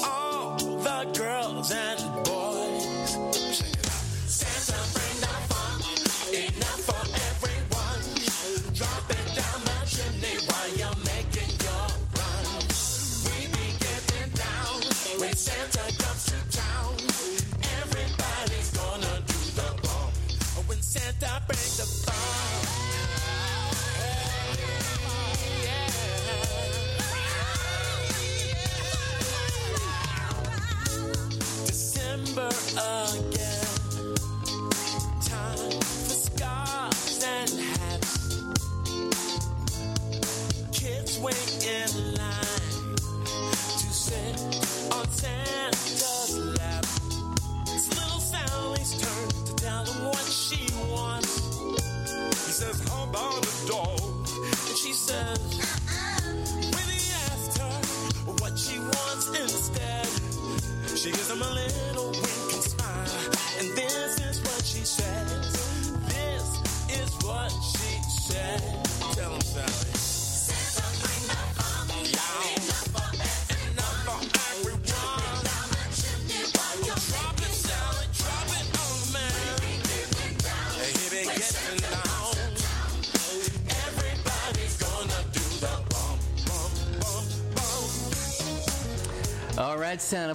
All 0.06 0.56
the 0.58 1.00
girls 1.18 1.72
and 1.72 2.00
boys. 2.24 3.10
Santa, 4.38 4.80
bring 4.94 5.18
that 5.26 5.42
fun. 5.50 5.78
Enough 6.46 6.82
for 6.88 7.04
everyone. 7.30 8.04
Drop 8.78 9.10
it 9.10 9.28
down 9.40 9.60
the 9.70 9.78
chimney 9.94 10.36
while 10.48 10.70
you're 10.80 11.00
making 11.14 11.52
your 11.66 11.88
run. 12.18 12.46
We 13.26 13.38
be 13.56 13.66
getting 13.86 14.30
down 14.46 14.78
when 15.22 15.34
Santa 15.34 15.86
comes 16.04 16.24
to 16.30 16.38
town. 16.62 16.94
Everybody's 17.82 18.70
gonna 18.80 19.16
do 19.32 19.40
the 19.60 19.70
bump 19.82 20.14
when 20.70 20.82
Santa 20.84 21.42
brings 21.48 21.78
the 21.82 21.88
fun. 22.06 22.77
Again. 32.66 33.37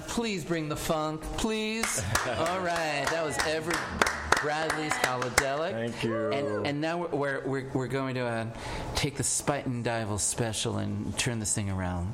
Please 0.07 0.43
bring 0.43 0.69
the 0.69 0.75
funk, 0.75 1.21
please. 1.37 2.03
All 2.27 2.59
right, 2.59 3.05
that 3.09 3.23
was 3.25 3.37
Everett 3.45 3.77
Bradley's 4.41 4.93
Holidelic. 4.93 5.71
Thank 5.71 6.03
you. 6.03 6.31
And, 6.31 6.67
and 6.67 6.81
now 6.81 7.07
we're, 7.07 7.41
we're, 7.45 7.69
we're 7.73 7.87
going 7.87 8.15
to 8.15 8.25
uh, 8.25 8.45
take 8.95 9.15
the 9.15 9.23
Spuyten 9.23 9.83
Duyvil 9.83 10.19
special 10.19 10.77
and 10.77 11.17
turn 11.17 11.39
this 11.39 11.53
thing 11.53 11.69
around. 11.69 12.11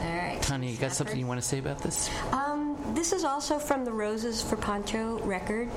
All 0.00 0.16
right. 0.16 0.42
Honey, 0.42 0.70
you 0.70 0.78
got 0.78 0.92
something 0.92 1.18
you 1.18 1.26
want 1.26 1.40
to 1.40 1.46
say 1.46 1.58
about 1.58 1.82
this? 1.82 2.08
Um, 2.32 2.76
this 2.94 3.12
is 3.12 3.24
also 3.24 3.58
from 3.58 3.84
the 3.84 3.92
Roses 3.92 4.42
for 4.42 4.56
Poncho 4.56 5.18
record, 5.20 5.68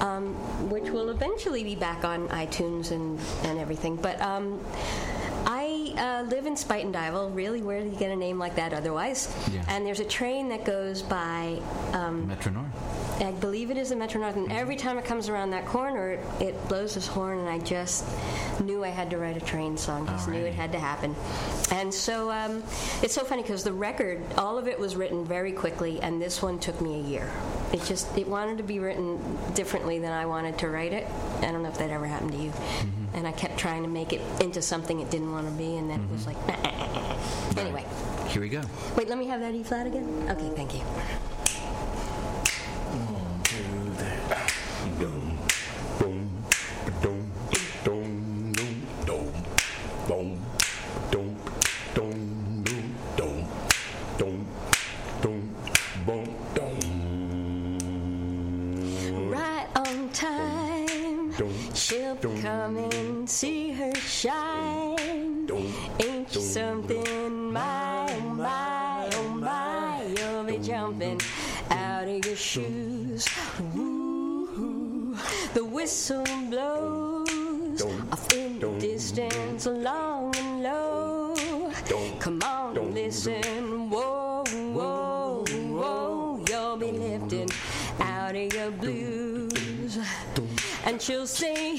um, 0.00 0.34
which 0.68 0.90
will 0.90 1.08
eventually 1.10 1.64
be 1.64 1.74
back 1.74 2.04
on 2.04 2.28
iTunes 2.28 2.90
and, 2.90 3.18
and 3.44 3.58
everything. 3.58 3.96
But 3.96 4.20
um, 4.20 4.60
Uh, 5.96 6.22
live 6.28 6.46
in 6.46 6.54
Spuyten 6.54 6.92
Duyvil. 6.92 7.34
Really, 7.34 7.62
where 7.62 7.80
do 7.82 7.88
you 7.88 7.96
get 7.96 8.10
a 8.10 8.16
name 8.16 8.38
like 8.38 8.56
that 8.56 8.72
otherwise? 8.72 9.34
Yeah. 9.52 9.64
And 9.68 9.86
there's 9.86 10.00
a 10.00 10.04
train 10.04 10.48
that 10.50 10.64
goes 10.64 11.02
by. 11.02 11.60
Um, 11.92 12.26
Metro 12.28 12.52
North. 12.52 12.66
I 13.20 13.32
believe 13.32 13.70
it 13.70 13.76
is 13.76 13.90
the 13.90 13.96
Metro 13.96 14.20
North, 14.20 14.36
and 14.36 14.50
every 14.50 14.76
time 14.76 14.96
it 14.96 15.04
comes 15.04 15.28
around 15.28 15.50
that 15.50 15.66
corner, 15.66 16.12
it, 16.12 16.20
it 16.40 16.68
blows 16.68 16.94
this 16.94 17.06
horn, 17.06 17.38
and 17.38 17.48
I 17.48 17.58
just 17.58 18.04
knew 18.60 18.82
I 18.82 18.88
had 18.88 19.10
to 19.10 19.18
write 19.18 19.36
a 19.36 19.40
train 19.40 19.76
song. 19.76 20.06
Just 20.06 20.26
knew 20.28 20.38
it 20.38 20.54
had 20.54 20.72
to 20.72 20.78
happen. 20.78 21.14
And 21.70 21.92
so 21.92 22.30
um, 22.30 22.62
it's 23.02 23.12
so 23.14 23.22
funny 23.24 23.42
because 23.42 23.62
the 23.62 23.72
record, 23.74 24.20
all 24.38 24.56
of 24.58 24.66
it 24.68 24.78
was 24.78 24.96
written 24.96 25.24
very 25.24 25.52
quickly, 25.52 26.00
and 26.00 26.20
this 26.20 26.40
one 26.40 26.58
took 26.58 26.80
me 26.80 26.98
a 26.98 27.02
year. 27.02 27.30
It 27.72 27.82
just 27.84 28.16
it 28.16 28.26
wanted 28.26 28.56
to 28.56 28.64
be 28.64 28.78
written 28.78 29.18
differently 29.54 29.98
than 29.98 30.12
I 30.12 30.24
wanted 30.26 30.58
to 30.58 30.68
write 30.68 30.92
it. 30.92 31.06
I 31.38 31.52
don't 31.52 31.62
know 31.62 31.68
if 31.68 31.78
that 31.78 31.90
ever 31.90 32.06
happened 32.06 32.32
to 32.32 32.38
you. 32.38 32.52
And 33.12 33.26
I 33.26 33.32
kept 33.32 33.58
trying 33.58 33.82
to 33.82 33.88
make 33.88 34.12
it 34.12 34.20
into 34.40 34.62
something 34.62 35.00
it 35.00 35.10
didn't 35.10 35.30
want 35.32 35.46
to 35.46 35.52
be, 35.52 35.76
and 35.76 35.90
then 35.90 36.00
it 36.00 36.10
was 36.10 36.26
like. 36.26 36.36
Anyway, 37.58 37.84
Here 38.28 38.40
we 38.40 38.48
go. 38.48 38.62
wait, 38.96 39.08
let 39.08 39.18
me 39.18 39.26
have 39.26 39.40
that 39.40 39.54
E 39.54 39.62
flat 39.62 39.86
again. 39.86 40.06
Okay, 40.30 40.50
thank 40.56 40.72
you. 40.74 40.80
Shine. 64.20 65.48
Ain't 65.98 66.34
you 66.34 66.42
something, 66.42 67.52
my, 67.52 68.06
oh 68.10 68.20
my, 68.20 69.08
oh 69.14 69.28
my? 69.30 70.02
You'll 70.14 70.44
be 70.44 70.58
jumping 70.58 71.18
out 71.70 72.06
of 72.06 72.26
your 72.26 72.36
shoes. 72.36 73.26
Woo, 73.74 75.16
the 75.54 75.64
whistle 75.64 76.24
blows 76.50 77.80
off 78.12 78.32
in 78.34 78.58
the 78.60 78.68
distance, 78.78 79.64
long 79.64 80.36
and 80.36 80.62
low. 80.64 81.34
Come 82.18 82.42
on, 82.42 82.92
listen, 82.92 83.88
whoa, 83.88 84.44
whoa, 84.74 85.44
whoa. 85.48 86.44
You'll 86.46 86.76
be 86.76 86.92
lifting 86.92 87.48
out 88.00 88.36
of 88.36 88.52
your 88.52 88.70
blues. 88.70 89.98
And 90.84 91.00
she'll 91.00 91.26
say, 91.26 91.74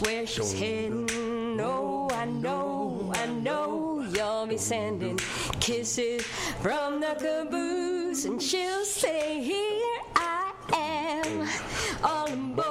where 0.00 0.26
she's 0.26 0.52
heading. 0.52 1.06
No, 1.56 2.08
I 2.12 2.24
know, 2.26 3.12
I 3.14 3.26
know 3.26 4.04
you'll 4.14 4.46
be 4.46 4.56
sending 4.56 5.18
kisses 5.60 6.22
from 6.62 7.00
the 7.00 7.16
caboose, 7.18 8.24
and 8.24 8.40
she'll 8.40 8.84
say, 8.84 9.42
Here 9.42 10.00
I 10.14 10.52
am, 10.74 11.48
all. 12.04 12.28
Here 12.28 12.67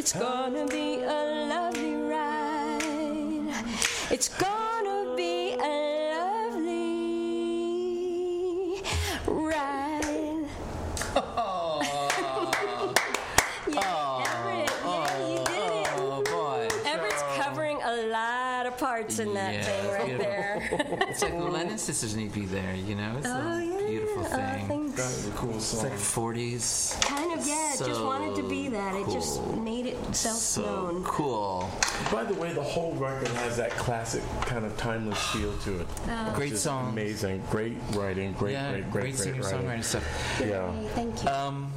It's 0.00 0.12
gonna 0.14 0.64
be 0.66 0.94
a 1.02 1.24
lovely 1.50 1.94
ride. 1.94 3.52
It's 4.10 4.28
gonna 4.30 5.14
be 5.14 5.52
a 5.60 6.14
lovely 6.16 6.80
ride. 9.26 10.46
Oh. 11.14 11.82
yeah, 13.68 14.24
Everett, 14.24 14.72
yeah, 14.82 15.28
you 15.28 15.36
did 15.44 15.70
it. 15.70 15.88
Oh, 15.98 16.00
oh 16.00 16.22
boy. 16.32 16.66
Everett's 16.88 17.22
covering 17.36 17.78
a 17.84 17.96
lot 18.06 18.64
of 18.64 18.78
parts 18.78 19.18
in 19.18 19.34
that 19.34 19.52
Yeah, 19.52 19.62
thing 19.64 19.86
right 19.90 20.06
beautiful. 20.06 20.24
there. 20.24 20.56
It's 21.10 21.20
like 21.22 21.32
the 21.32 21.38
Lennon 21.44 21.76
sisters 21.76 22.16
need 22.16 22.32
to 22.32 22.40
be 22.40 22.46
there, 22.46 22.74
you 22.74 22.94
know? 22.94 23.16
It's 23.18 23.26
oh, 23.26 23.30
a 23.30 23.32
yeah. 23.62 23.86
beautiful 23.86 24.24
Oh, 24.24 24.28
thing. 24.36 24.66
thanks. 24.92 25.26
a 25.26 25.30
cool 25.32 25.56
it's 25.56 25.74
like 25.82 25.92
40s. 25.92 26.96
Kind 27.30 27.40
of, 27.40 27.46
yeah. 27.46 27.74
it 27.74 27.78
just 27.78 28.02
wanted 28.02 28.34
to 28.36 28.48
be 28.48 28.64
So 28.66 28.70
that. 28.72 28.94
It 28.94 29.06
just 29.10 29.46
made 29.56 29.86
itself 29.86 30.36
So 30.36 30.62
known. 30.62 31.04
cool. 31.04 31.70
By 32.10 32.24
the 32.24 32.34
way, 32.34 32.52
the 32.52 32.62
whole 32.62 32.92
record 32.94 33.28
has 33.28 33.56
that 33.56 33.70
classic 33.72 34.22
kind 34.42 34.64
of 34.64 34.76
timeless 34.76 35.22
feel 35.28 35.56
to 35.58 35.80
it. 35.80 35.86
Oh. 36.08 36.32
Great 36.34 36.56
song. 36.56 36.90
Amazing. 36.90 37.42
Great 37.50 37.76
writing. 37.92 38.32
Great, 38.32 38.52
yeah, 38.52 38.70
great, 38.72 38.90
great, 38.90 39.02
great, 39.02 39.16
singer 39.16 39.42
writing. 39.42 39.60
songwriting 39.60 39.84
stuff. 39.84 40.36
Yeah. 40.40 40.72
Hey, 40.72 40.88
thank 40.94 41.22
you. 41.22 41.28
Um, 41.30 41.72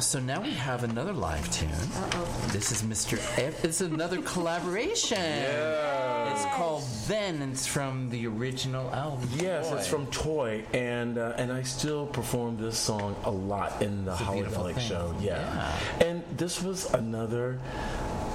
so 0.00 0.18
now 0.20 0.40
we 0.40 0.50
have 0.52 0.84
another 0.84 1.12
live 1.12 1.50
tune. 1.50 1.68
Uh-oh. 1.70 2.48
This 2.52 2.72
is 2.72 2.82
Mr. 2.82 3.18
F. 3.38 3.64
It's 3.64 3.80
another 3.80 4.22
collaboration. 4.22 5.18
It's 6.46 6.54
called 6.56 6.82
Then, 7.06 7.42
it's 7.42 7.66
from 7.66 8.10
the 8.10 8.26
original 8.26 8.92
album. 8.94 9.28
Yes, 9.36 9.68
Boy. 9.68 9.76
it's 9.76 9.86
from 9.86 10.06
Toy, 10.08 10.64
and 10.72 11.18
uh, 11.18 11.34
and 11.36 11.52
I 11.52 11.62
still 11.62 12.06
perform 12.06 12.56
this 12.56 12.78
song 12.78 13.16
a 13.24 13.30
lot 13.30 13.82
in 13.82 14.04
the 14.04 14.12
a 14.12 14.32
beautiful 14.32 14.64
Holidelic 14.64 14.80
show. 14.80 15.14
Yeah. 15.20 15.78
and 16.00 16.22
this 16.36 16.62
was 16.62 16.92
another 16.94 17.58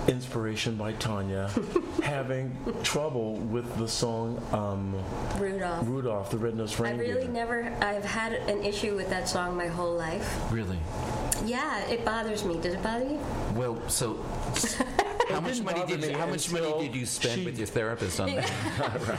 inspiration 0.08 0.76
by 0.76 0.91
Tanya 0.93 1.49
having 2.03 2.56
trouble 2.84 3.36
with 3.38 3.78
the 3.78 3.88
song 3.88 4.41
um, 4.51 4.95
Rudolph. 5.39 5.88
Rudolph 5.88 6.30
the 6.32 6.38
Red-Nosed 6.38 6.80
Reindeer. 6.80 7.06
I 7.06 7.08
Reindeer. 7.08 7.22
really 7.22 7.34
never. 7.34 7.74
I've 7.82 8.06
had 8.06 8.34
an 8.34 8.64
issue 8.64 8.95
with 8.95 9.10
that 9.10 9.28
song 9.28 9.58
my 9.58 9.68
whole 9.68 9.95
life. 9.95 10.39
Really? 10.51 10.78
Yeah, 11.43 11.86
it 11.88 12.06
bothers 12.06 12.45
me. 12.45 12.56
Does 12.62 12.76
it 12.76 12.84
bother 12.84 13.06
you? 13.06 13.20
Well, 13.56 13.82
so 13.89 14.24
how 15.30 15.39
much 15.41 15.61
money 15.61 15.84
did 15.86 16.03
you, 16.03 16.17
how 16.17 16.26
much 16.28 16.51
money 16.51 16.71
did 16.88 16.95
you 16.95 17.05
spend 17.05 17.39
she- 17.39 17.45
with 17.45 17.57
your 17.57 17.67
therapist 17.67 18.19
on 18.19 18.34
that? 18.36 18.51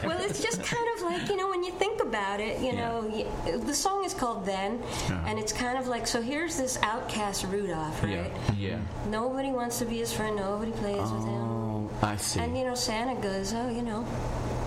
Well, 0.05 0.19
it's 0.21 0.43
just 0.43 0.63
kind 0.63 0.87
of 0.97 1.03
like 1.03 1.29
you 1.29 1.37
know 1.37 1.49
when 1.49 1.63
you 1.65 1.73
think 1.73 2.01
about 2.03 2.41
it. 2.41 2.61
You 2.61 2.73
know, 2.75 3.11
y 3.13 3.27
the 3.59 3.75
song 3.75 4.05
is 4.05 4.15
called 4.15 4.45
"Then," 4.47 4.83
and 5.27 5.39
it's 5.39 5.53
kind 5.53 5.79
of 5.79 5.87
like 5.89 6.07
so. 6.07 6.21
Here's 6.23 6.57
this 6.57 6.79
outcast 6.83 7.45
Rudolph, 7.47 8.03
right? 8.03 8.31
Yeah. 8.59 8.69
Yeah. 8.69 8.79
Nobody 9.09 9.51
wants 9.51 9.79
to 9.81 9.85
be 9.85 9.99
his 9.99 10.13
friend. 10.13 10.37
Nobody 10.37 10.73
plays 10.73 11.11
with 11.11 11.25
him. 11.25 11.43
Oh, 11.43 11.91
I 12.03 12.17
see. 12.17 12.41
And 12.41 12.57
you 12.57 12.65
know, 12.65 12.75
Santa 12.75 13.21
goes, 13.21 13.53
"Oh, 13.55 13.69
you 13.69 13.83
know, 13.83 14.05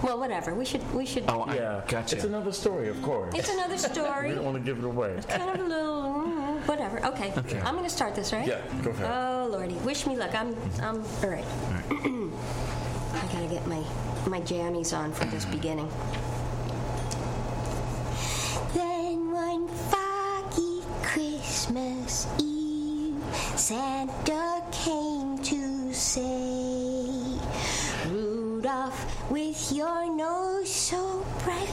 well, 0.03 0.17
whatever. 0.19 0.53
We 0.55 0.65
should, 0.65 0.83
we 0.93 1.05
should." 1.05 1.23
oh, 1.27 1.41
I 1.41 1.55
Yeah, 1.55 1.81
gotcha. 1.87 2.15
It's 2.15 2.25
another 2.25 2.51
story, 2.51 2.87
of 2.89 3.01
course. 3.01 3.33
It's 3.35 3.49
another 3.49 3.77
story. 3.89 4.29
we 4.29 4.35
don't 4.35 4.45
want 4.45 4.57
to 4.57 4.63
give 4.63 4.77
it 4.79 4.85
away. 4.85 5.19
kind 5.27 5.49
of 5.49 5.59
a 5.59 5.63
little 5.69 6.03
mm, 6.03 6.28
whatever. 6.67 7.03
Okay. 7.05 7.33
Okay. 7.37 7.59
I'm 7.61 7.75
gonna 7.75 7.89
start 7.89 8.15
this, 8.15 8.33
right? 8.33 8.47
Yeah, 8.47 8.61
go 8.83 8.91
ahead. 8.91 9.11
Oh 9.11 9.47
lordy, 9.47 9.75
wish 9.85 10.05
me 10.07 10.15
luck. 10.15 10.33
I'm 10.33 10.55
I'm 10.81 11.03
all 11.23 11.29
right. 11.29 11.45
I 11.91 13.27
gotta 13.33 13.47
get 13.49 13.65
my 13.67 13.83
my 14.27 14.41
jammies 14.41 14.95
on 14.97 15.11
for 15.11 15.25
this 15.25 15.45
beginning. 15.45 15.89
Then 18.73 19.31
one 19.31 19.67
foggy 19.67 20.81
Christmas 21.03 22.27
Eve, 22.39 23.15
Santa 23.55 24.61
came 24.71 25.37
to 25.39 25.93
say, 25.93 27.05
Rudolph, 28.09 29.31
with 29.31 29.71
your 29.71 30.09
nose 30.15 30.69
so 30.73 31.25
bright, 31.43 31.69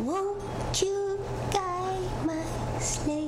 won't 0.00 0.82
you 0.82 1.18
guide 1.52 2.26
my 2.26 2.42
sleigh 2.78 3.25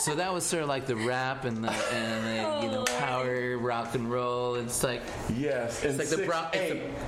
So 0.00 0.14
that 0.14 0.32
was 0.32 0.44
sort 0.44 0.62
of 0.62 0.68
like 0.68 0.86
the 0.86 0.96
rap 0.96 1.44
and 1.44 1.62
the 1.62 1.70
and 1.70 2.26
the 2.26 2.66
you 2.66 2.72
know 2.72 2.84
power 2.98 3.58
rock 3.58 3.94
and 3.94 4.10
roll. 4.10 4.54
It's 4.54 4.82
like 4.82 5.02
Yes, 5.36 5.84
it's 5.84 5.98
like 5.98 6.08
the 6.08 6.26
rock 6.26 6.56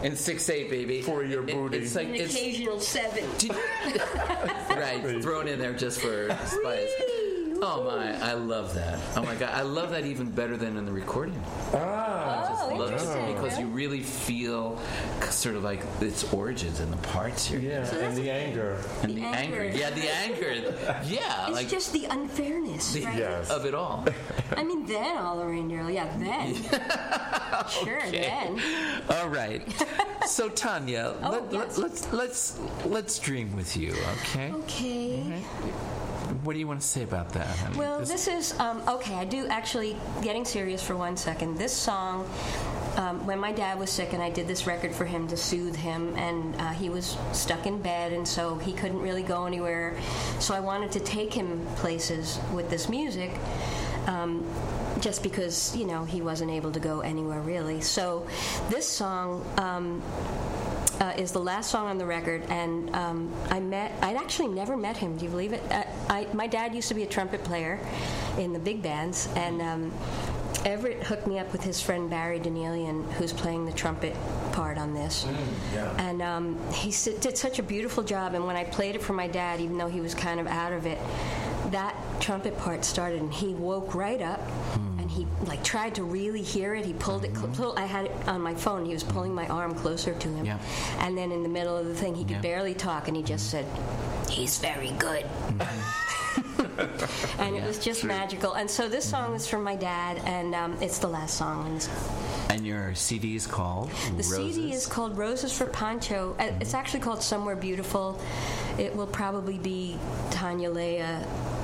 and 0.03 0.17
six 0.17 0.49
eight 0.51 0.69
baby 0.71 1.03
For 1.03 1.25
your 1.25 1.43
It- 1.49 1.55
booty. 1.55 1.79
It's 1.79 1.95
like 1.95 2.09
An 2.09 2.15
it's 2.17 2.35
occasional 2.35 2.81
seven. 2.81 3.25
right 4.71 5.23
thrown 5.23 5.49
in 5.49 5.59
there 5.59 5.73
just 5.73 6.01
for 6.01 6.29
spice. 6.47 6.91
Oh 7.65 7.85
my, 7.85 8.21
I 8.21 8.33
love 8.33 8.75
that. 8.75 8.99
Oh 9.17 9.23
my 9.23 9.37
god, 9.37 9.51
I 9.55 9.63
love 9.63 9.91
that 9.91 10.05
even 10.05 10.29
better 10.31 10.57
than 10.57 10.77
in 10.77 10.85
the 10.85 10.91
recording. 10.93 11.41
Ah. 11.73 12.02
Just 12.77 12.81
Oh, 12.81 12.85
love 12.85 12.91
it 12.91 12.93
interesting. 12.93 13.35
because 13.35 13.59
you 13.59 13.67
really 13.67 14.01
feel 14.01 14.79
sort 15.31 15.55
of 15.57 15.63
like 15.65 15.81
its 16.01 16.33
origins 16.33 16.81
and 16.81 16.93
the 16.93 16.97
parts 17.09 17.47
here. 17.47 17.59
Yeah, 17.61 17.87
and 17.97 18.17
the 18.17 18.31
anger. 18.31 18.79
And 19.03 19.11
the, 19.13 19.21
The 19.21 19.27
anger. 19.27 19.61
anger. 19.63 19.79
Yeah, 19.79 19.91
the 19.91 20.15
anger. 20.15 20.99
Yeah, 21.05 21.47
It's 21.49 21.57
like 21.57 21.69
just 21.69 21.93
the 21.93 22.05
unfairness, 22.07 22.93
the- 22.93 23.05
right? 23.05 23.19
Yes. 23.19 23.51
of 23.51 23.65
it 23.67 23.75
all. 23.75 24.05
I 24.57 24.63
mean, 24.65 24.87
then 24.87 25.17
all 25.19 25.39
the 25.39 25.47
reindeer. 25.47 25.89
Yeah, 25.91 26.09
then. 26.19 26.55
Sure, 27.85 28.01
then. 28.11 28.61
All 29.11 29.29
right. 29.29 29.63
So 30.27 30.49
Tanya, 30.49 31.15
Oh, 31.23 31.31
let, 31.31 31.53
yes. 31.53 31.79
us 31.79 32.13
let's 32.13 32.59
let's 32.85 33.19
dream 33.19 33.55
with 33.55 33.77
you, 33.77 33.93
okay? 34.23 34.51
Okay. 34.53 35.19
Mm-hmm. 35.21 36.02
What 36.45 36.55
do 36.55 36.59
you 36.59 36.67
want 36.67 36.81
to 36.81 36.87
say 36.87 37.03
about 37.03 37.31
that? 37.35 37.77
Well, 37.77 38.01
This- 38.01 38.09
this 38.09 38.29
is 38.29 38.59
um, 38.61 38.83
okay. 38.89 39.15
I 39.15 39.25
do 39.25 39.47
actually 39.49 39.97
getting 40.23 40.45
serious 40.45 40.83
for 40.83 40.97
one 40.97 41.17
second. 41.17 41.59
This 41.59 41.73
song, 41.73 42.29
um, 42.97 43.25
when 43.27 43.39
my 43.39 43.53
dad 43.53 43.79
was 43.79 43.91
sick, 43.91 44.13
and 44.13 44.23
I 44.23 44.31
did 44.31 44.49
this 44.49 44.67
record 44.67 44.95
for 44.95 45.05
him 45.05 45.29
to 45.29 45.37
soothe 45.37 45.77
him, 45.77 46.15
and 46.17 46.55
uh, 46.57 46.71
he 46.71 46.89
was 46.91 47.17
stuck 47.33 47.67
in 47.67 47.81
bed, 47.81 48.13
and 48.13 48.27
so 48.27 48.57
he 48.57 48.73
couldn't 48.73 49.01
really 49.01 49.23
go 49.23 49.47
anywhere. 49.47 49.97
So 50.41 50.55
I 50.55 50.61
wanted 50.61 50.93
to 50.93 51.01
take 51.01 51.33
him 51.33 51.65
places 51.77 52.39
with 52.53 52.71
this 52.71 52.89
music. 52.89 53.31
Um, 54.07 54.45
just 55.01 55.23
because 55.23 55.75
you 55.77 55.85
know 55.87 56.05
he 56.05 56.21
wasn't 56.23 56.51
able 56.51 56.71
to 56.73 56.81
go 56.81 57.01
anywhere 57.01 57.41
really. 57.41 57.81
So 57.81 58.27
this 58.69 58.87
song 58.87 59.45
um, 59.59 60.03
uh, 61.03 61.13
is 61.19 61.33
the 61.33 61.41
last 61.41 61.69
song 61.69 61.89
on 61.89 61.99
the 61.99 62.07
record, 62.07 62.43
and 62.49 62.89
um, 62.95 63.33
I 63.51 63.59
met. 63.59 63.93
I'd 64.03 64.17
actually 64.17 64.49
never 64.49 64.77
met 64.77 64.97
him. 64.97 65.17
Do 65.17 65.25
you 65.25 65.31
believe 65.31 65.53
it? 65.53 65.61
Uh, 65.71 65.83
I, 66.09 66.29
my 66.33 66.47
dad 66.47 66.77
used 66.77 66.87
to 66.89 66.95
be 66.95 67.03
a 67.03 67.07
trumpet 67.07 67.43
player 67.43 67.81
in 68.39 68.53
the 68.53 68.61
big 68.61 68.83
bands, 68.83 69.29
and 69.35 69.61
um, 69.61 69.93
Everett 70.65 71.03
hooked 71.03 71.27
me 71.27 71.41
up 71.41 71.51
with 71.51 71.65
his 71.65 71.81
friend 71.81 72.09
Barry 72.09 72.39
Danielian, 72.39 73.11
who's 73.15 73.33
playing 73.33 73.67
the 73.67 73.73
trumpet 73.73 74.15
part 74.53 74.79
on 74.79 74.95
this. 74.95 75.27
And 75.99 76.23
um, 76.23 76.57
he 76.73 76.91
did 77.21 77.37
such 77.37 77.59
a 77.59 77.65
beautiful 77.65 78.05
job. 78.05 78.35
And 78.35 78.47
when 78.47 78.55
I 78.55 78.63
played 78.63 78.95
it 78.95 79.03
for 79.03 79.13
my 79.13 79.27
dad, 79.27 79.61
even 79.61 79.79
though 79.79 79.89
he 79.89 80.01
was 80.01 80.15
kind 80.15 80.39
of 80.39 80.47
out 80.47 80.73
of 80.73 80.87
it, 80.87 81.01
that 81.73 81.97
trumpet 82.21 82.57
part 82.59 82.85
started, 82.85 83.21
and 83.21 83.35
he 83.35 83.55
woke 83.55 83.97
right 83.97 84.23
up. 84.23 84.41
And 84.75 84.92
he 85.13 85.27
like 85.45 85.63
tried 85.63 85.95
to 85.97 86.03
really 86.05 86.43
hear 86.43 86.75
it. 86.75 86.85
He 86.85 86.93
pulled 86.95 87.25
it. 87.25 87.35
Cl- 87.35 87.49
mm-hmm. 87.49 87.63
pull, 87.63 87.79
I 87.79 87.85
had 87.85 88.07
it 88.07 88.13
on 88.27 88.41
my 88.41 88.55
phone. 88.55 88.85
He 88.85 88.93
was 88.93 89.05
pulling 89.05 89.35
my 89.35 89.47
arm 89.49 89.75
closer 89.75 90.15
to 90.15 90.29
him. 90.29 90.45
Yeah. 90.45 90.59
And 91.01 91.17
then 91.17 91.33
in 91.33 91.43
the 91.43 91.49
middle 91.49 91.77
of 91.77 91.87
the 91.87 91.95
thing, 91.95 92.15
he 92.15 92.25
could 92.25 92.33
Yeah. 92.37 92.41
barely 92.41 92.75
talk, 92.75 93.09
and 93.09 93.17
he 93.17 93.23
just 93.23 93.51
said, 93.51 93.67
"He's 94.29 94.59
very 94.59 94.91
good." 94.99 95.25
Mm-hmm. 95.25 96.21
and 97.41 97.57
it 97.57 97.65
was 97.65 97.79
just 97.79 98.05
magical. 98.05 98.55
And 98.55 98.71
so 98.71 98.89
this 98.89 99.09
song 99.09 99.27
mm-hmm. 99.27 99.37
is 99.37 99.47
from 99.47 99.63
my 99.63 99.77
dad, 99.77 100.21
and 100.25 100.55
um, 100.55 100.77
it's 100.81 100.99
the 100.99 101.09
last 101.09 101.37
song. 101.37 101.67
on 101.67 101.75
this 101.75 101.89
and 102.53 102.67
your 102.67 102.95
CD 102.95 103.35
is 103.35 103.47
called 103.47 103.91
the 103.91 104.17
Roses. 104.17 104.55
CD 104.55 104.73
is 104.73 104.87
called 104.87 105.17
Roses 105.17 105.57
for 105.57 105.67
Pancho. 105.67 106.37
Uh, 106.39 106.51
It's 106.61 106.75
actually 106.75 107.01
called 107.01 107.23
Somewhere 107.23 107.57
Beautiful. 107.57 108.21
It 108.79 108.95
will 108.95 109.07
probably 109.07 109.59
be 109.59 109.97
Tanya 110.31 110.71
Leah 110.71 111.25
uh, 111.25 111.62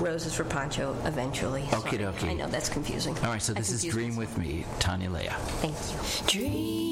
Roses 0.00 0.34
for 0.34 0.44
Pancho 0.44 0.96
eventually. 1.04 1.66
Sorry. 1.68 1.82
Okie 1.82 1.98
dokie. 2.00 2.30
I 2.30 2.34
know 2.34 2.48
that's 2.48 2.68
confusing. 2.68 3.16
All 3.18 3.24
right, 3.30 3.42
so 3.42 3.52
I 3.52 3.58
this 3.58 3.70
is 3.70 3.82
confused 3.82 3.96
Dream 3.96 4.16
myself. 4.16 4.36
with 4.36 4.46
Me, 4.46 4.64
Tanya 4.78 5.10
Leah. 5.10 5.36
Thank 5.60 5.74
you. 5.74 6.26
Dream 6.26 6.89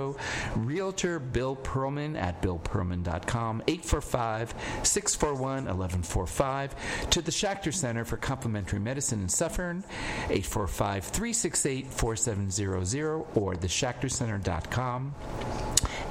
Realtor 0.56 1.20
Bill 1.20 1.56
Perlman 1.56 2.20
at 2.20 2.42
BillPerlman.com, 2.42 3.64
845 3.68 4.54
641 4.84 5.66
1145. 5.66 7.10
To 7.10 7.22
the 7.22 7.32
Schachter 7.32 7.74
Center 7.74 8.06
for 8.06 8.18
Complementary 8.18 8.80
Medicine 8.80 9.22
in 9.22 9.30
Suffern, 9.30 9.84
845 10.30 11.06
368 11.06 11.88
4700 11.88 13.26
or 13.36 13.54
theschachtercenter.com 13.56 15.14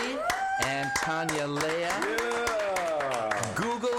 and 0.65 0.91
Tanya 0.97 1.47
Leah. 1.47 2.01
Google 2.03 2.96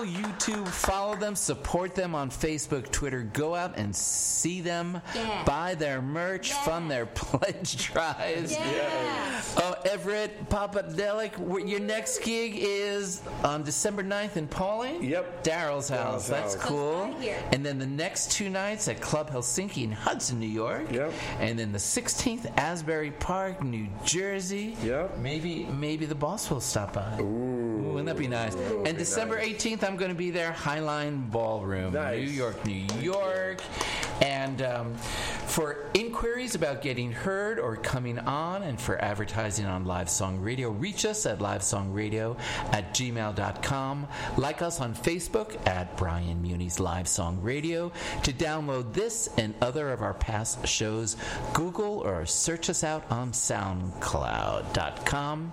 YouTube. 0.07 0.67
Follow 0.67 1.15
them, 1.15 1.35
support 1.35 1.95
them 1.95 2.15
on 2.15 2.29
Facebook, 2.29 2.91
Twitter. 2.91 3.21
Go 3.23 3.53
out 3.55 3.77
and 3.77 3.95
see 3.95 4.61
them. 4.61 5.01
Yeah. 5.13 5.43
Buy 5.43 5.75
their 5.75 6.01
merch, 6.01 6.53
fund 6.53 6.89
their 6.89 7.05
pledge 7.15 7.91
drives. 7.91 8.51
Yeah. 8.53 9.41
Oh, 9.57 9.75
Everett 9.85 10.49
Papadelic, 10.49 11.33
wh- 11.35 11.67
your 11.67 11.79
next 11.79 12.19
gig 12.23 12.53
is 12.57 13.21
on 13.43 13.63
December 13.63 14.03
9th 14.03 14.37
in 14.37 14.47
Pawling? 14.47 15.03
Yep. 15.03 15.43
Daryl's 15.43 15.89
house. 15.89 16.23
Daryl's 16.23 16.27
That's 16.27 16.53
house. 16.55 16.63
cool. 16.63 17.13
Here. 17.19 17.37
And 17.51 17.65
then 17.65 17.77
the 17.79 17.85
next 17.85 18.31
two 18.31 18.49
nights 18.49 18.87
at 18.87 19.01
Club 19.01 19.29
Helsinki 19.29 19.83
in 19.83 19.91
Hudson, 19.91 20.39
New 20.39 20.47
York. 20.47 20.91
Yep. 20.91 21.11
And 21.39 21.57
then 21.59 21.71
the 21.71 21.77
16th, 21.77 22.51
Asbury 22.57 23.11
Park, 23.11 23.63
New 23.63 23.87
Jersey. 24.05 24.75
Yep. 24.83 25.17
Maybe 25.17 25.65
maybe 25.65 26.05
the 26.05 26.15
boss 26.15 26.49
will 26.49 26.61
stop 26.61 26.93
by. 26.93 27.17
Ooh. 27.19 27.91
Wouldn't 27.97 28.05
that 28.05 28.17
be 28.17 28.27
nice? 28.27 28.55
and 28.85 28.97
December 28.97 29.39
18th, 29.41 29.83
I'm 29.83 29.96
going 29.97 30.11
to 30.11 30.15
be 30.15 30.31
there, 30.31 30.51
Highline 30.51 31.29
Ballroom, 31.31 31.93
Nice. 31.93 32.19
New 32.19 32.25
York, 32.31 32.65
New 32.65 32.85
York. 33.01 33.61
And 34.21 34.61
um, 34.63 34.95
for 34.95 35.85
inquiries 35.93 36.55
about 36.55 36.81
getting 36.81 37.11
heard 37.11 37.59
or 37.59 37.75
coming 37.75 38.17
on, 38.17 38.63
and 38.63 38.79
for 38.81 38.99
advertising 39.03 39.65
on 39.67 39.85
Live 39.85 40.09
Song 40.09 40.39
Radio, 40.39 40.71
reach 40.71 41.05
us 41.05 41.25
at 41.27 41.37
livesongradio 41.39 42.35
at 42.71 42.93
gmail.com. 42.95 44.07
Like 44.37 44.61
us 44.63 44.81
on 44.81 44.95
Facebook 44.95 45.55
at 45.67 45.95
Brian 45.97 46.41
Muni's 46.41 46.79
Live 46.79 47.07
Song 47.07 47.39
Radio. 47.41 47.91
To 48.23 48.33
download 48.33 48.91
this 48.93 49.29
and 49.37 49.53
other 49.61 49.91
of 49.91 50.01
our 50.01 50.15
past 50.15 50.67
shows, 50.67 51.15
Google 51.53 51.99
or 51.99 52.25
search 52.25 52.69
us 52.71 52.83
out 52.83 53.03
on 53.11 53.31
SoundCloud.com. 53.33 55.51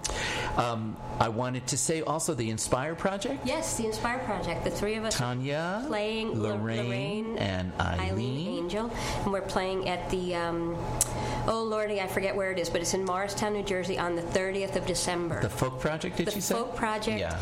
Um, 0.57 0.97
I 1.21 1.29
wanted 1.29 1.67
to 1.69 1.77
say 1.77 2.01
also 2.03 2.33
the 2.35 2.49
Inspire 2.51 2.95
Project. 2.95 3.47
Yes, 3.47 3.77
the 3.77 3.87
Inspire 3.87 4.19
Project. 4.25 4.65
The 4.65 4.71
three 4.71 4.95
of 4.95 5.05
us 5.05 5.15
are 5.17 5.19
Tanya, 5.19 5.85
playing 5.87 6.41
Lorraine, 6.41 6.89
Lorraine, 6.89 7.39
and 7.39 7.73
Eileen. 7.81 8.11
Eileen 8.11 8.59
Angel, 8.65 8.91
and 9.23 9.33
we're 9.33 9.41
playing 9.43 9.89
at 9.89 10.09
the 10.11 10.35
um, 10.35 10.77
oh 11.47 11.63
lordy, 11.63 12.01
I 12.01 12.07
forget 12.07 12.35
where 12.35 12.51
it 12.51 12.59
is, 12.59 12.71
but 12.71 12.81
it's 12.81 12.95
in 12.95 13.05
Morristown, 13.05 13.53
New 13.53 13.63
Jersey, 13.63 13.99
on 13.99 14.17
the 14.17 14.23
30th 14.23 14.77
of 14.77 14.87
December. 14.87 15.41
The 15.41 15.49
Folk 15.49 15.79
Project, 15.81 16.17
did 16.17 16.29
The 16.29 16.35
you 16.35 16.41
say? 16.41 16.55
The 16.55 16.61
Folk 16.61 16.77
Project. 16.77 17.19
Yeah. 17.19 17.39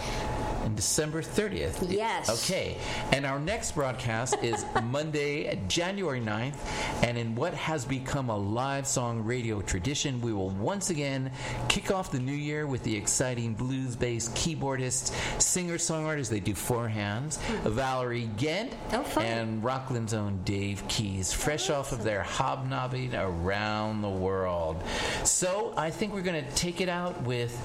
And 0.65 0.77
December 0.77 1.23
30th. 1.23 1.91
Yes. 1.91 2.29
Okay. 2.45 2.77
And 3.13 3.27
our 3.27 3.39
next 3.39 3.73
broadcast 3.73 4.37
is 4.43 4.65
Monday, 4.85 5.61
January 5.69 6.21
9th. 6.21 6.55
And 7.03 7.19
in 7.19 7.35
what 7.35 7.53
has 7.55 7.85
become 7.85 8.31
a 8.31 8.37
live 8.37 8.87
song 8.87 9.25
radio 9.25 9.61
tradition, 9.61 10.21
we 10.21 10.33
will 10.33 10.51
once 10.51 10.91
again 10.91 11.31
kick 11.69 11.91
off 11.91 12.13
the 12.13 12.19
new 12.21 12.33
year 12.33 12.67
with 12.67 12.83
the 12.85 12.95
exciting 12.95 13.55
blues 13.55 13.97
based 13.97 14.35
keyboardists, 14.35 15.13
singer 15.41 15.77
songwriters, 15.77 16.29
they 16.29 16.41
do 16.41 16.55
four 16.55 16.89
hands, 16.89 17.39
hmm. 17.39 17.69
Valerie 17.71 18.31
Ghent 18.37 18.73
Oh, 18.93 19.05
and 19.21 19.63
Rockland's 19.63 20.15
own 20.15 20.41
Dave 20.45 20.87
Keyes, 20.89 21.33
fresh 21.33 21.71
off 21.71 21.93
of 21.93 22.05
their 22.05 22.23
hobnobbing 22.23 23.15
around 23.15 24.03
the 24.03 24.11
world. 24.11 24.83
So 25.25 25.75
I 25.77 25.91
think 25.91 26.13
we're 26.13 26.23
going 26.23 26.45
to 26.45 26.51
take 26.53 26.81
it 26.81 26.89
out 26.89 27.21
with. 27.23 27.59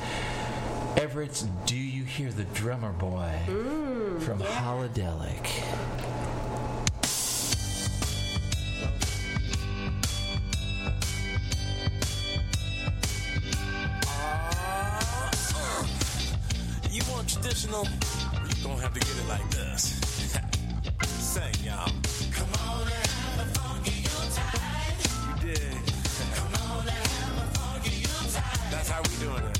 Everett's 0.97 1.43
Do 1.67 1.75
You 1.77 1.96
Hear 2.07 2.31
the 2.31 2.45
Drummer 2.45 2.93
Boy 2.93 3.31
mm, 3.47 4.21
from 4.21 4.39
Holidelic. 4.39 5.45
Uh-uh. 14.07 15.85
You 16.89 17.01
want 17.11 17.29
traditional? 17.29 17.85
You 17.85 18.63
gonna 18.63 18.81
have 18.81 18.93
to 18.93 18.99
get 18.99 19.09
it 19.09 19.27
like 19.27 19.49
this. 19.51 19.99
Sing, 21.03 21.43
y'all. 21.65 21.91
Come 22.31 22.49
on 22.67 22.81
and 22.81 22.89
have 22.89 23.39
a 23.41 23.59
funky 23.59 24.01
Yuletide. 24.01 24.97
You 25.27 25.53
dig? 25.53 25.85
Come 26.35 26.53
on 26.71 26.79
and 26.79 26.89
have 26.89 27.37
a 27.37 27.59
funky 27.59 27.95
Yuletide. 27.97 28.71
That's 28.71 28.89
how 28.89 29.01
we 29.03 29.09
doing 29.23 29.43
it. 29.51 29.56